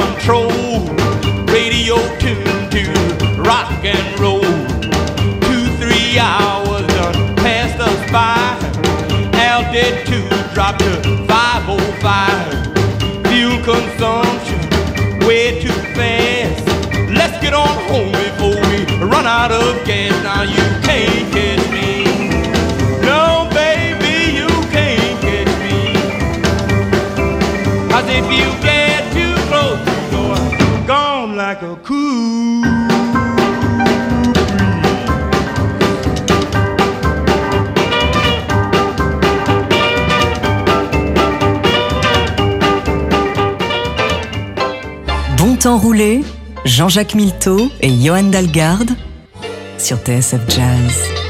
Control. 0.00 0.50
Radio 1.54 1.96
tuned 2.18 2.70
to 2.74 2.82
rock 3.42 3.70
and 3.84 4.18
roll. 4.18 4.40
Two, 5.46 5.64
three 5.78 6.18
hours 6.18 6.84
done 6.98 7.36
passed 7.36 7.78
us 7.78 8.00
by. 8.10 8.58
Altitude 9.38 10.28
dropped 10.52 10.80
to 10.80 10.92
505. 11.28 13.26
Fuel 13.28 13.58
consumption 13.62 14.60
way 15.28 15.60
too 15.62 15.78
fast. 15.94 16.66
Let's 17.18 17.38
get 17.40 17.54
on 17.54 17.68
home 17.90 18.10
before 18.26 18.58
we 18.70 18.78
run 19.12 19.26
out 19.26 19.52
of 19.52 19.84
gas. 19.86 20.12
Now 20.24 20.42
you 20.42 20.64
can't 20.82 21.32
catch 21.32 21.64
me. 21.70 22.04
No, 23.10 23.48
baby, 23.54 24.14
you 24.38 24.48
can't 24.74 25.20
catch 25.22 25.52
me. 25.62 25.76
Cause 27.92 28.08
if 28.08 28.26
you 28.38 28.43
Temps 45.64 45.78
roulé, 45.78 46.20
Jean-Jacques 46.66 47.14
Milteau 47.14 47.70
et 47.80 47.88
Johan 47.88 48.24
Dalgarde 48.24 48.90
sur 49.78 49.96
TSF 49.96 50.42
Jazz. 50.46 51.23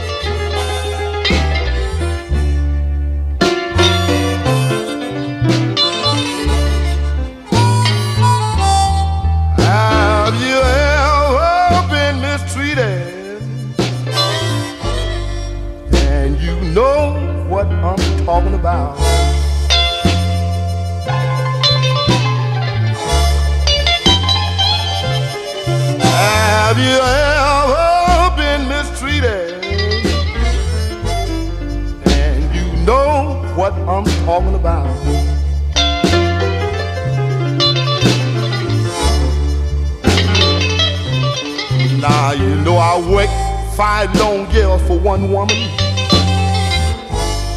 Five 43.77 44.15
long 44.21 44.49
years 44.53 44.81
for 44.83 44.99
one 44.99 45.33
woman. 45.33 45.57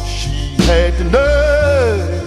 She 0.04 0.56
had 0.66 0.96
the 0.98 1.04
nerve 1.04 2.17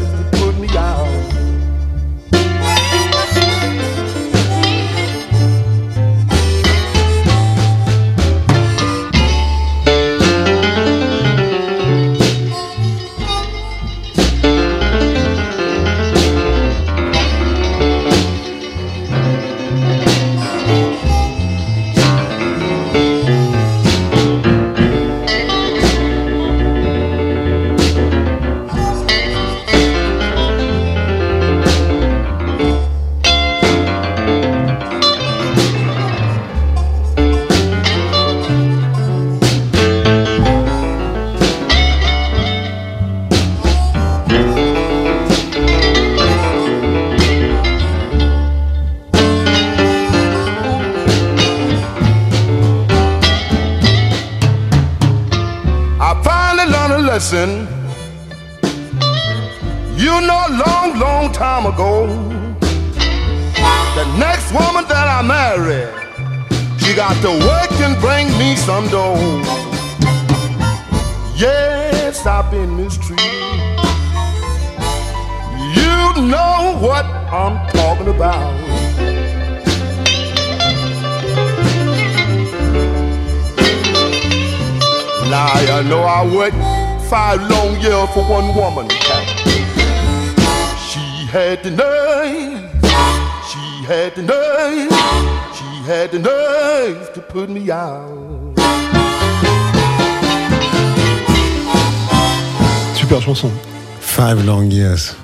Super 103.11 103.23
chanson. 103.25 103.51
Five 103.99 104.45
Long 104.45 104.69
Years. 104.69 105.17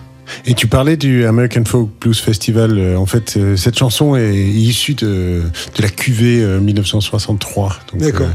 Et 0.45 0.53
tu 0.55 0.67
parlais 0.67 0.97
du 0.97 1.25
American 1.25 1.63
Folk 1.63 1.89
Blues 2.01 2.19
Festival. 2.19 2.77
euh, 2.77 2.97
En 2.97 3.05
fait, 3.05 3.35
euh, 3.37 3.55
cette 3.55 3.77
chanson 3.79 4.17
est 4.17 4.35
issue 4.35 4.93
de, 4.93 5.43
de 5.77 5.81
la 5.81 5.87
QV 5.87 6.41
euh, 6.43 6.59
1963. 6.59 7.77
Donc, 7.93 8.01
D'accord. 8.01 8.27
euh, 8.27 8.31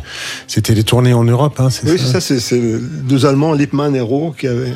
C'était 0.46 0.72
les 0.74 0.84
tournées 0.84 1.12
en 1.12 1.24
Europe, 1.24 1.60
hein, 1.60 1.68
c'est 1.68 1.84
Oui, 1.86 1.98
ça 1.98 2.18
c'est 2.22 2.40
ça, 2.40 2.48
c'est- 2.48 2.78
deux 3.04 3.26
Allemands, 3.26 3.52
Lippmann 3.52 3.94
et 3.94 4.00
Roh, 4.00 4.30
qui, 4.38 4.46
avaient, 4.46 4.72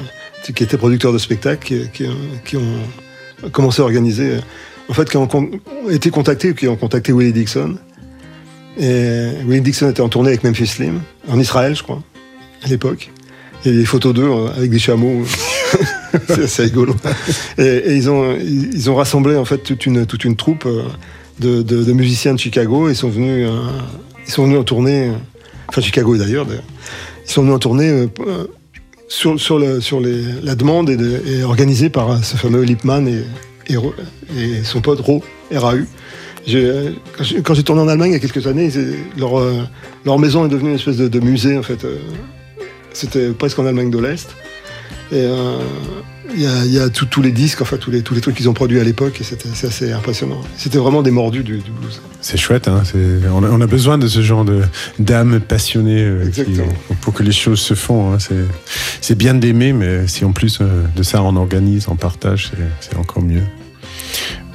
qui 0.55 0.63
étaient 0.63 0.77
producteurs 0.77 1.15
de 1.15 1.19
spectacles, 1.19 1.67
qui, 1.67 1.89
qui- 1.95 2.05
qui 2.45 2.57
ont 2.59 3.49
commencé 3.53 3.81
à 3.81 3.87
organiser. 3.87 4.41
En 4.91 4.93
fait, 4.93 5.09
qui 5.09 5.17
ont 5.17 5.27
été 5.91 6.11
contactés, 6.11 6.53
qui 6.55 6.69
ont 6.69 6.77
contacté 6.77 7.13
Willie 7.15 7.33
Dixon. 7.33 7.77
Et 8.79 9.29
Willie 9.47 9.63
Dixon 9.63 9.89
était 9.89 10.03
en 10.03 10.11
tournée 10.11 10.29
avec 10.29 10.45
Memphis 10.45 10.67
Slim, 10.67 11.01
en 11.31 11.39
Israël, 11.41 11.75
je 11.75 11.83
crois, 11.83 12.03
à 12.63 12.69
l'époque. 12.69 13.11
Il 13.67 13.73
y 13.73 13.75
a 13.75 13.79
des 13.81 13.85
photos 13.85 14.15
d'eux 14.15 14.23
euh, 14.31 14.47
avec 14.57 14.71
des 14.71 14.79
chameaux. 14.79 15.25
c'est 16.29 16.45
assez 16.45 16.63
rigolo. 16.63 16.95
Et, 17.59 17.65
et 17.65 17.97
ils, 17.97 18.09
ont, 18.09 18.37
ils, 18.39 18.89
ont 18.91 18.95
rassemblé 18.95 19.35
en 19.37 19.45
fait 19.45 19.59
toute 19.59 19.87
une, 19.87 20.07
toute 20.07 20.25
une 20.25 20.37
troupe 20.37 20.67
euh, 20.67 20.83
de, 21.41 21.63
de- 21.63 21.83
de 21.83 21.93
musiciens 21.93 22.33
de 22.33 22.39
Chicago. 22.39 22.89
Ils 22.89 22.95
sont 22.95 23.09
venus, 23.09 23.49
euh, 23.51 23.59
ils 24.27 24.31
sont 24.33 24.45
venus 24.45 24.59
en 24.59 24.63
tournée, 24.65 25.09
euh, 25.09 25.13
enfin 25.69 25.81
Chicago 25.81 26.17
d'ailleurs. 26.17 26.47
Ils 27.27 27.31
sont 27.31 27.43
venus 27.43 27.57
en 27.57 27.59
tournée 27.59 28.09
sur, 29.09 29.39
sur, 29.41 29.59
le- 29.59 29.81
sur 29.81 30.01
les- 30.01 30.23
la 30.45 30.55
demande 30.55 30.89
et, 30.89 30.97
de- 30.97 31.21
et 31.27 31.43
organisée 31.43 31.91
par 31.91 32.25
ce 32.25 32.37
fameux 32.37 32.63
Lippmann 32.63 33.09
et, 33.09 33.25
et, 33.69 33.75
et 34.39 34.63
son 34.65 34.81
pote 34.81 35.01
Ro, 35.01 35.25
RAU. 35.53 35.79
Quand 37.43 37.55
j'ai- 37.55 37.63
tourné 37.65 37.83
en 37.83 37.89
Allemagne 37.89 38.11
il 38.11 38.13
y 38.13 38.17
a 38.17 38.21
quelques 38.21 38.47
années, 38.47 38.71
leur, 39.19 39.33
leur 40.05 40.19
maison 40.21 40.47
est 40.47 40.49
devenue 40.49 40.69
une 40.71 40.77
espèce 40.77 40.97
de, 40.99 41.09
de 41.09 41.19
musée 41.19 41.59
en 41.59 41.65
fait. 41.65 41.85
C'était 42.97 43.29
presque 43.31 43.59
en 43.59 43.67
Allemagne 43.67 43.91
de 43.91 43.99
l'Est. 43.99 44.29
Et 45.13 45.17
euh, 45.17 45.59
Il 46.35 46.43
y 46.43 46.47
a, 46.47 46.65
il 46.65 46.73
y 46.73 46.81
a 46.81 46.89
tout- 46.89 47.07
tous 47.07 47.23
les 47.23 47.31
disques, 47.31 47.63
enfin 47.63 47.77
tous 47.77 47.93
les, 47.93 48.03
tous 48.03 48.13
les 48.13 48.21
trucs 48.21 48.35
qu'ils 48.35 48.49
ont 48.49 48.53
produits 48.53 48.81
à 48.81 48.85
l'époque, 48.85 49.21
et 49.21 49.25
c'était 49.25 49.49
c'est 49.55 49.69
assez 49.69 49.93
impressionnant. 49.93 50.41
C'était 50.57 50.79
vraiment 50.79 51.01
des 51.03 51.13
mordus 51.13 51.45
du, 51.45 51.59
du 51.59 51.71
blues. 51.71 52.01
C'est 52.21 52.37
chouette, 52.37 52.67
hein, 52.67 52.83
on, 53.33 53.45
a, 53.45 53.49
on 53.49 53.61
a 53.61 53.67
besoin 53.69 53.97
de 53.97 54.09
ce 54.09 54.21
genre 54.23 54.45
de 54.45 54.63
d'âme 54.99 55.39
passionnée 55.41 56.03
euh, 56.03 56.29
qui- 56.31 56.43
pour 57.01 57.13
que 57.15 57.23
les 57.23 57.31
choses 57.31 57.61
se 57.61 57.75
font. 57.75 58.13
hein. 58.13 58.19
C'est 59.01 59.15
bien 59.17 59.35
d'aimer, 59.35 59.73
mais 59.73 60.09
si 60.09 60.25
en 60.25 60.33
plus 60.33 60.59
euh, 60.61 60.83
de 60.97 61.03
ça 61.05 61.23
on 61.23 61.37
organise, 61.37 61.87
on 61.89 61.95
partage, 61.97 62.51
c'est- 62.81 62.97
encore 62.97 63.23
mieux. 63.23 63.43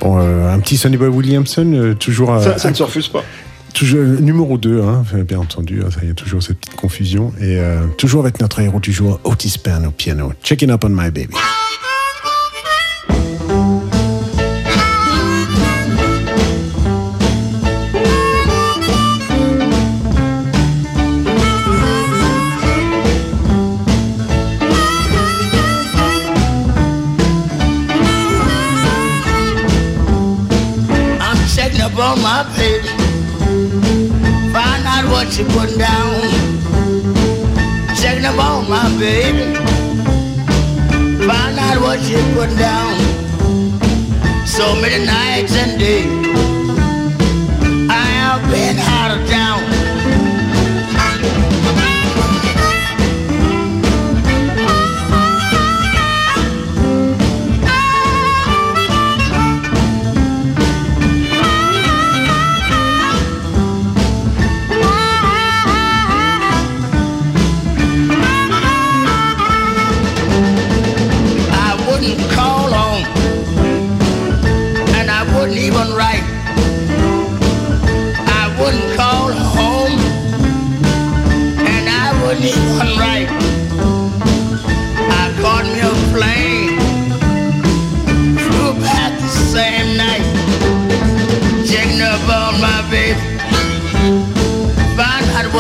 Bon, 0.02 0.20
euh, 0.20 0.54
un 0.54 0.60
petit 0.60 0.76
Sonny 0.76 0.98
Boy 0.98 1.08
Williamson, 1.08 1.96
toujours. 2.00 2.38
Ça, 2.42 2.58
ça 2.58 2.70
ne 2.70 2.76
se 2.76 2.84
refuse 2.84 3.08
pas. 3.08 3.24
Toujours 3.74 4.22
numéro 4.22 4.58
2, 4.58 4.82
hein, 4.82 5.04
bien 5.28 5.40
entendu, 5.40 5.82
hein, 5.84 5.90
il 6.02 6.10
y 6.10 6.12
a 6.12 6.14
toujours 6.14 6.44
cette 6.44 6.60
petite 6.60 6.76
confusion. 6.76 7.34
Et 7.40 7.58
euh, 7.58 7.88
toujours 7.98 8.22
avec 8.22 8.40
notre 8.40 8.60
héros 8.60 8.80
du 8.80 8.92
jour, 8.92 9.20
Otis 9.24 9.58
Pan 9.58 9.84
au 9.86 9.92
piano. 9.92 10.34
Checking 10.44 10.70
up 10.70 10.82
up 10.82 10.86
on 10.86 10.90
my 32.22 32.44
baby. 32.44 33.01
Find 34.84 35.06
out 35.06 35.12
what 35.12 35.38
you 35.38 35.46
put 35.46 35.78
down. 35.78 36.22
Checking 37.96 38.26
up 38.26 38.40
on 38.40 38.68
my 38.68 38.90
baby. 38.98 39.54
Find 41.28 41.60
out 41.60 41.82
what 41.82 42.00
she 42.00 42.16
putting 42.34 42.58
down. 42.58 42.98
So 44.48 44.74
many 44.82 45.06
nights 45.06 45.56
and 45.56 45.80
days. 45.80 46.10
I 47.92 48.06
have 48.22 48.42
been 48.50 48.78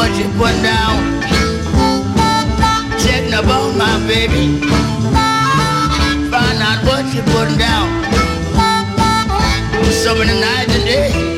what 0.01 0.17
you 0.17 0.27
put 0.29 0.55
down, 0.63 1.21
checking 2.97 3.35
up 3.35 3.45
on 3.45 3.77
my 3.77 3.99
baby. 4.07 4.59
Find 6.33 6.59
out 6.69 6.79
what 6.89 7.05
you 7.13 7.21
putting 7.33 7.59
down. 7.59 7.87
So 10.03 10.15
many 10.15 10.33
nights 10.41 10.73
and 10.75 10.85
days, 10.85 11.30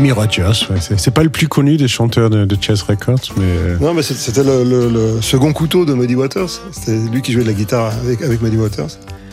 Jimmy 0.00 0.12
Rogers, 0.12 0.66
ouais, 0.70 0.78
c'est 0.96 1.10
pas 1.10 1.22
le 1.22 1.28
plus 1.28 1.46
connu 1.46 1.76
des 1.76 1.86
chanteurs 1.86 2.30
de, 2.30 2.46
de 2.46 2.56
Chess 2.58 2.80
Records, 2.80 3.20
mais 3.36 3.44
euh, 3.44 3.76
Non, 3.82 3.92
mais 3.92 4.00
c'était 4.02 4.42
le, 4.42 4.64
le- 4.64 4.88
le 4.88 5.20
second 5.20 5.52
couteau 5.52 5.84
de 5.84 5.92
Muddy 5.92 6.14
Waters. 6.16 6.48
C'était 6.72 6.96
lui 7.12 7.20
qui 7.20 7.32
jouait 7.32 7.42
de 7.42 7.48
la 7.48 7.52
guitare 7.52 7.92
avec, 8.02 8.22
avec 8.22 8.40
Muddy 8.40 8.56
Waters. 8.56 8.88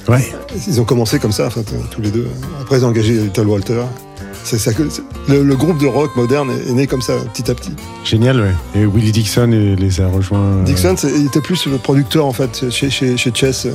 ouais. 0.10 0.30
Ils 0.68 0.82
ont 0.82 0.84
commencé 0.84 1.20
comme 1.20 1.32
ça, 1.32 1.48
enfin, 1.48 1.62
t- 1.62 1.72
tous 1.90 2.02
les 2.02 2.12
deux. 2.12 2.28
Après, 2.60 2.80
ils 2.80 2.84
ont 2.84 2.90
engagé 2.90 3.14
Little 3.14 3.48
Walter. 3.48 3.82
C'est 4.44 4.58
ça 4.60 4.72
le, 5.30 5.42
le 5.42 5.56
groupe 5.56 5.78
de 5.80 5.88
rock 5.88 6.14
moderne 6.18 6.52
est, 6.52 6.70
est 6.70 6.74
né 6.74 6.86
comme 6.86 7.02
ça, 7.02 7.14
petit 7.34 7.50
à 7.50 7.56
petit. 7.56 7.72
Génial, 8.04 8.42
ouais. 8.42 8.54
Et 8.76 8.86
Willie 8.86 9.14
Dixon 9.14 9.48
les 9.48 10.02
a 10.02 10.08
rejoints. 10.10 10.40
euh, 10.42 10.64
Dixon, 10.66 10.96
il 11.18 11.28
était 11.28 11.40
plus 11.40 11.66
le 11.68 11.78
producteur 11.78 12.26
en 12.26 12.34
fait 12.34 12.70
chez, 12.70 12.90
chez, 12.90 13.16
chez 13.16 13.32
Chess. 13.34 13.68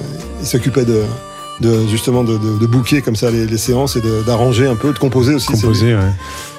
Il 0.43 0.47
s'occupait 0.47 0.85
de, 0.85 1.01
de 1.61 1.87
justement 1.91 2.23
de, 2.23 2.37
de, 2.37 2.59
de 2.67 3.01
comme 3.01 3.17
ça 3.17 3.31
les, 3.31 3.47
les 3.47 3.57
séances 3.59 3.97
et 3.97 4.03
d'arranger 4.27 4.67
un 4.67 4.77
peu, 4.77 4.93
de 4.93 4.99
composer 4.99 5.35
aussi. 5.35 5.47
composés, 5.47 5.95
ouais. 5.95 6.01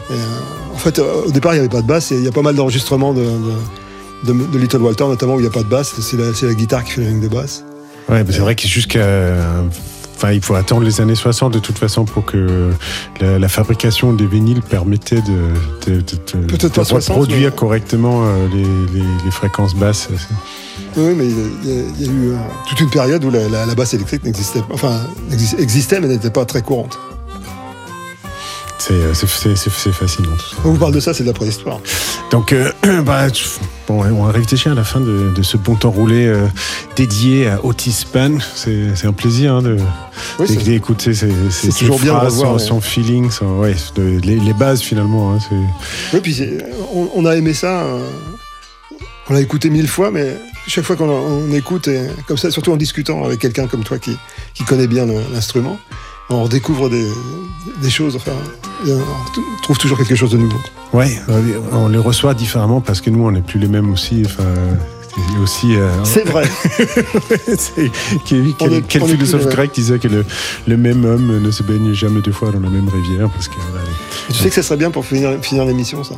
Et, 0.10 0.14
euh, 0.14 0.74
en 0.74 0.78
fait, 0.78 1.00
euh, 1.00 1.24
au 1.28 1.32
départ, 1.32 1.54
il 1.54 1.56
n'y 1.56 1.60
avait 1.62 1.70
pas 1.70 1.82
de 1.82 1.88
basse. 1.88 2.12
Il 2.12 2.24
y 2.24 2.28
a 2.28 2.32
pas 2.32 2.42
mal 2.42 2.56
d'enregistrements 2.56 3.14
de, 3.14 3.24
de, 3.24 4.34
de- 4.34 4.46
de 4.46 4.58
Little 4.60 4.82
Walter, 4.82 5.06
notamment 5.06 5.36
où 5.36 5.40
il 5.40 5.44
n'y 5.44 5.48
a 5.48 5.52
pas 5.52 5.64
de 5.64 5.70
basse. 5.70 5.94
C'est 6.00 6.18
la, 6.46 6.54
guitare 6.54 6.84
qui 6.84 6.92
fait 6.92 7.02
la 7.02 7.08
ligne 7.10 7.22
de 7.22 7.28
basse. 7.28 7.64
Ouais, 8.10 8.24
c'est 8.30 8.40
vrai 8.40 8.56
que 8.56 8.68
jusqu'à. 8.68 9.06
Enfin, 10.16 10.32
il 10.32 10.42
faut 10.42 10.56
attendre 10.56 10.84
les 10.84 11.02
années 11.02 11.16
60 11.16 11.54
de 11.54 11.60
toute 11.60 11.78
façon 11.78 12.06
pour 12.06 12.24
que 12.26 12.70
la, 13.20 13.40
la 13.40 13.48
fabrication 13.50 14.14
des 14.14 14.26
vinyles 14.26 14.62
permettait 14.62 15.22
de, 15.22 15.92
de, 15.92 15.96
de- 16.02 16.02
de- 16.02 16.46
Peut-être 16.48 16.64
de 16.70 16.76
pas 16.76 16.86
60, 16.86 17.18
reproduire 17.18 17.50
mais- 17.50 17.56
correctement 17.56 18.24
euh, 18.26 18.48
les, 18.54 18.64
les- 18.64 19.06
les 19.26 19.32
fréquences 19.32 19.76
basses. 19.76 20.08
Oui, 20.96 21.14
mais 21.18 21.26
il 21.26 21.38
y 21.38 21.42
a, 21.42 21.84
il 22.00 22.06
y 22.06 22.10
a 22.10 22.12
eu 22.12 22.34
toute 22.70 22.80
une 22.80 22.90
période 22.90 23.24
où 23.26 23.32
la, 23.32 23.50
la- 23.50 23.66
la 23.66 23.76
basse 23.76 23.94
électrique 23.96 24.24
n'existait 24.24 24.60
pas. 24.62 24.74
Enfin, 24.74 25.02
exis- 25.32 25.60
existait, 25.60 26.00
mais 26.00 26.08
n'était 26.08 26.30
pas 26.30 26.46
très 26.46 26.62
courante. 26.62 26.98
C'est 28.86 29.14
c'est- 29.14 29.92
fascinant 29.94 30.30
on 30.66 30.72
vous 30.72 30.78
parle 30.78 30.94
de 30.94 31.00
ça, 31.00 31.14
c'est 31.14 31.24
de 31.24 31.30
la 31.30 31.34
préhistoire. 31.34 31.80
Donc, 32.32 32.52
euh, 32.52 32.70
bah, 33.06 33.28
bon, 33.88 34.04
on 34.04 34.28
arrive 34.28 34.46
déjà 34.46 34.72
à 34.72 34.74
la 34.74 34.84
fin 34.84 35.00
de, 35.00 35.32
de 35.34 35.42
ce 35.42 35.56
bon 35.56 35.76
temps 35.76 35.90
roulé 35.92 36.26
euh, 36.28 36.48
dédié 36.98 37.48
à 37.48 37.64
Otis 37.64 38.06
Pan. 38.12 38.32
C'est 38.56 39.06
un 39.06 39.14
plaisir 39.14 39.54
hein, 39.56 39.62
de 39.62 39.78
Oui, 40.40 40.48
c'est- 40.50 40.64
d'écouter 40.64 41.14
ces, 41.14 41.30
toujours 41.80 41.98
bien 42.00 42.14
de 42.14 42.18
phrases, 42.20 42.34
revoir, 42.34 42.60
son, 42.60 42.64
ouais. 42.64 42.70
son 42.70 42.82
feeling, 42.82 43.32
son- 43.32 43.60
ouais, 43.60 43.76
de- 43.96 44.20
les, 44.22 44.36
les 44.38 44.54
bases 44.54 44.82
finalement. 44.82 45.34
hein, 45.34 45.38
Oui, 46.14 46.20
puis 46.22 46.38
on, 46.94 47.10
on 47.16 47.26
a 47.26 47.38
aimé 47.38 47.54
ça. 47.54 47.84
euh, 47.84 48.06
on 49.30 49.34
l'a 49.34 49.40
écouté 49.40 49.70
mille 49.70 49.88
fois, 49.88 50.12
mais 50.12 50.36
chaque 50.68 50.84
fois 50.84 50.98
qu'on 50.98 51.08
on 51.10 51.50
écoute, 51.54 51.88
et 51.88 52.02
comme 52.28 52.38
ça, 52.38 52.52
surtout 52.52 52.74
en 52.74 52.78
discutant 52.78 53.24
avec 53.24 53.40
quelqu'un 53.40 53.68
comme 53.68 53.86
toi 53.86 53.98
qui, 53.98 54.18
qui 54.54 54.64
connaît 54.66 54.88
bien 54.88 55.06
l'instrument, 55.32 55.78
on 56.30 56.44
redécouvre 56.44 56.90
des, 56.90 57.08
des 57.82 57.90
choses. 57.90 58.16
Enfin, 58.16 58.32
on 58.88 59.62
trouve 59.64 59.78
toujours 59.78 59.98
quelque 59.98 60.16
chose 60.16 60.32
de 60.32 60.38
nouveau. 60.38 60.58
Ouais, 60.94 61.20
euh, 61.30 61.42
on 61.72 61.88
les 61.88 61.98
reçoit 61.98 62.34
différemment 62.34 62.82
parce 62.82 63.02
que 63.02 63.10
nous, 63.10 63.26
on 63.26 63.32
n'est 63.32 63.42
plus 63.42 63.60
les 63.60 63.68
mêmes 63.68 63.92
aussi. 63.92 64.24
Enfin, 64.26 64.44
aussi. 65.44 65.76
euh, 65.76 65.90
C'est 66.04 66.26
vrai. 66.28 66.44
c'est- 67.58 67.92
quel, 68.26 68.74
est- 68.74 68.90
philosophe 68.90 69.48
grec 69.48 69.72
disait 69.74 70.00
que 70.00 70.08
le, 70.08 70.26
le 70.68 70.78
même 70.78 71.06
homme 71.06 71.40
ne 71.42 71.52
se 71.52 71.62
baigne 71.64 71.94
jamais 71.94 72.22
deux 72.22 72.32
fois 72.32 72.52
dans 72.52 72.60
la 72.60 72.70
même 72.70 72.90
rivière 72.90 73.30
parce 73.30 73.48
que. 73.48 73.54
les- 73.56 74.34
Tu 74.34 74.42
sais 74.42 74.50
que 74.50 74.56
ça 74.56 74.64
serait 74.64 74.78
bien 74.78 74.92
pour 74.92 75.06
finir, 75.06 75.38
finir 75.42 75.66
l'émission, 75.66 76.04
ça. 76.04 76.16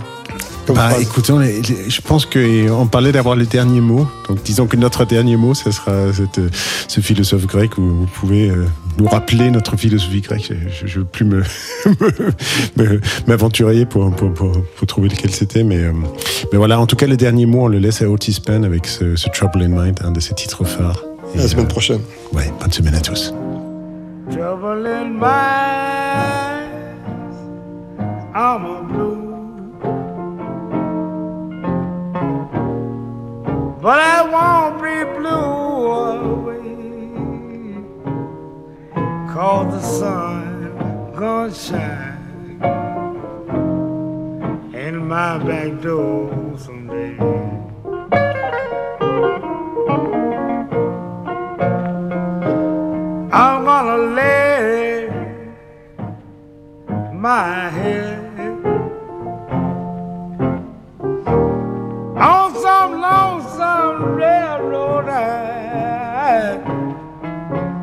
Comme 0.66 0.78
Bah, 0.78 1.00
écoutez, 1.00 1.32
on 1.32 1.42
est- 1.42 1.90
je 1.90 2.02
pense 2.02 2.26
qu'on 2.26 2.88
parlait 2.88 3.12
d'avoir 3.12 3.36
les 3.36 3.46
derniers 3.46 3.82
mots. 3.82 4.08
Donc, 4.28 4.42
disons 4.44 4.66
que 4.66 4.76
notre 4.78 5.06
dernier 5.06 5.36
mot, 5.38 5.54
ce 5.54 5.70
sera 5.70 6.12
cette, 6.12 6.40
euh, 6.40 6.50
ce 6.88 7.02
philosophe 7.02 7.46
grec 7.46 7.78
où 7.78 7.82
vous 7.84 8.06
pouvez 8.08 8.50
euh, 8.50 8.66
nous 8.98 9.06
rappeler 9.08 9.52
notre 9.52 9.78
philosophie 9.78 10.22
grecque. 10.22 10.52
Je 10.84 10.86
ne 10.86 10.90
veux 11.02 11.06
plus 11.06 11.24
me- 11.26 11.44
me- 12.78 13.00
m'aventurer 13.28 13.86
pour, 13.86 14.10
pour, 14.16 14.34
pour, 14.34 14.52
pour 14.64 14.88
trouver 14.88 15.10
lequel 15.10 15.30
c'était. 15.32 15.64
Mais, 15.64 15.78
euh, 15.78 15.92
mais 16.52 16.58
voilà, 16.58 16.80
en 16.80 16.88
tout 16.88 16.96
cas, 16.96 17.06
le 17.06 17.18
dernier 17.18 17.46
mot, 17.46 17.66
on 17.66 17.68
le 17.68 17.78
laisse 17.78 18.02
à 18.02 18.10
Otis 18.10 18.40
Penn 18.44 18.66
avec 18.66 18.88
ce, 18.88 19.16
ce 19.16 19.30
Trouble 19.30 19.62
in 19.62 19.68
Mind, 19.70 20.00
un 20.04 20.12
de 20.12 20.20
ses 20.20 20.34
titres 20.34 20.64
phares. 20.64 21.04
Et, 21.36 21.38
la 21.38 21.48
semaine 21.48 21.66
euh, 21.66 21.70
prochaine. 21.70 22.02
ouais, 22.34 22.52
bonne 22.60 22.72
semaine 22.72 22.96
à 22.96 23.02
tous. 23.02 23.34
Trouble 24.32 24.88
in 24.88 25.10
mind, 25.12 26.72
I'm 28.34 28.66
a 28.66 28.82
blue. 28.92 29.15
But 33.86 34.00
I 34.00 34.20
won't 34.34 34.82
be 34.82 34.96
blue 35.16 35.46
away. 36.10 36.74
Cause 39.32 39.68
the 39.76 39.80
sun 39.80 41.14
gonna 41.16 41.54
shine 41.54 42.64
in 44.74 45.08
my 45.08 45.38
back 45.38 45.82
door 45.84 46.58
someday. 46.58 47.16
I'm 53.32 53.66
gonna 53.70 53.98
lay 54.16 55.10
my 57.14 57.70
head 57.70 58.15
railroad 64.16 65.06
ride. 65.06 66.62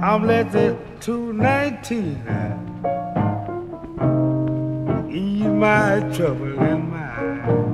I'm 0.03 0.27
let 0.27 0.51
the 0.53 0.77
219 1.01 2.17
ease 5.11 5.47
my 5.47 6.01
trouble 6.15 6.61
in 6.63 6.91
mind. 6.91 7.72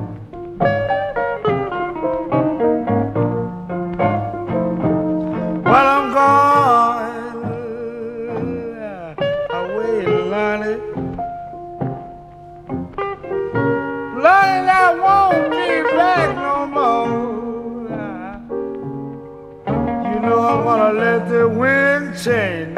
Let 20.92 21.28
the 21.28 21.48
wind 21.48 22.16
change 22.16 22.77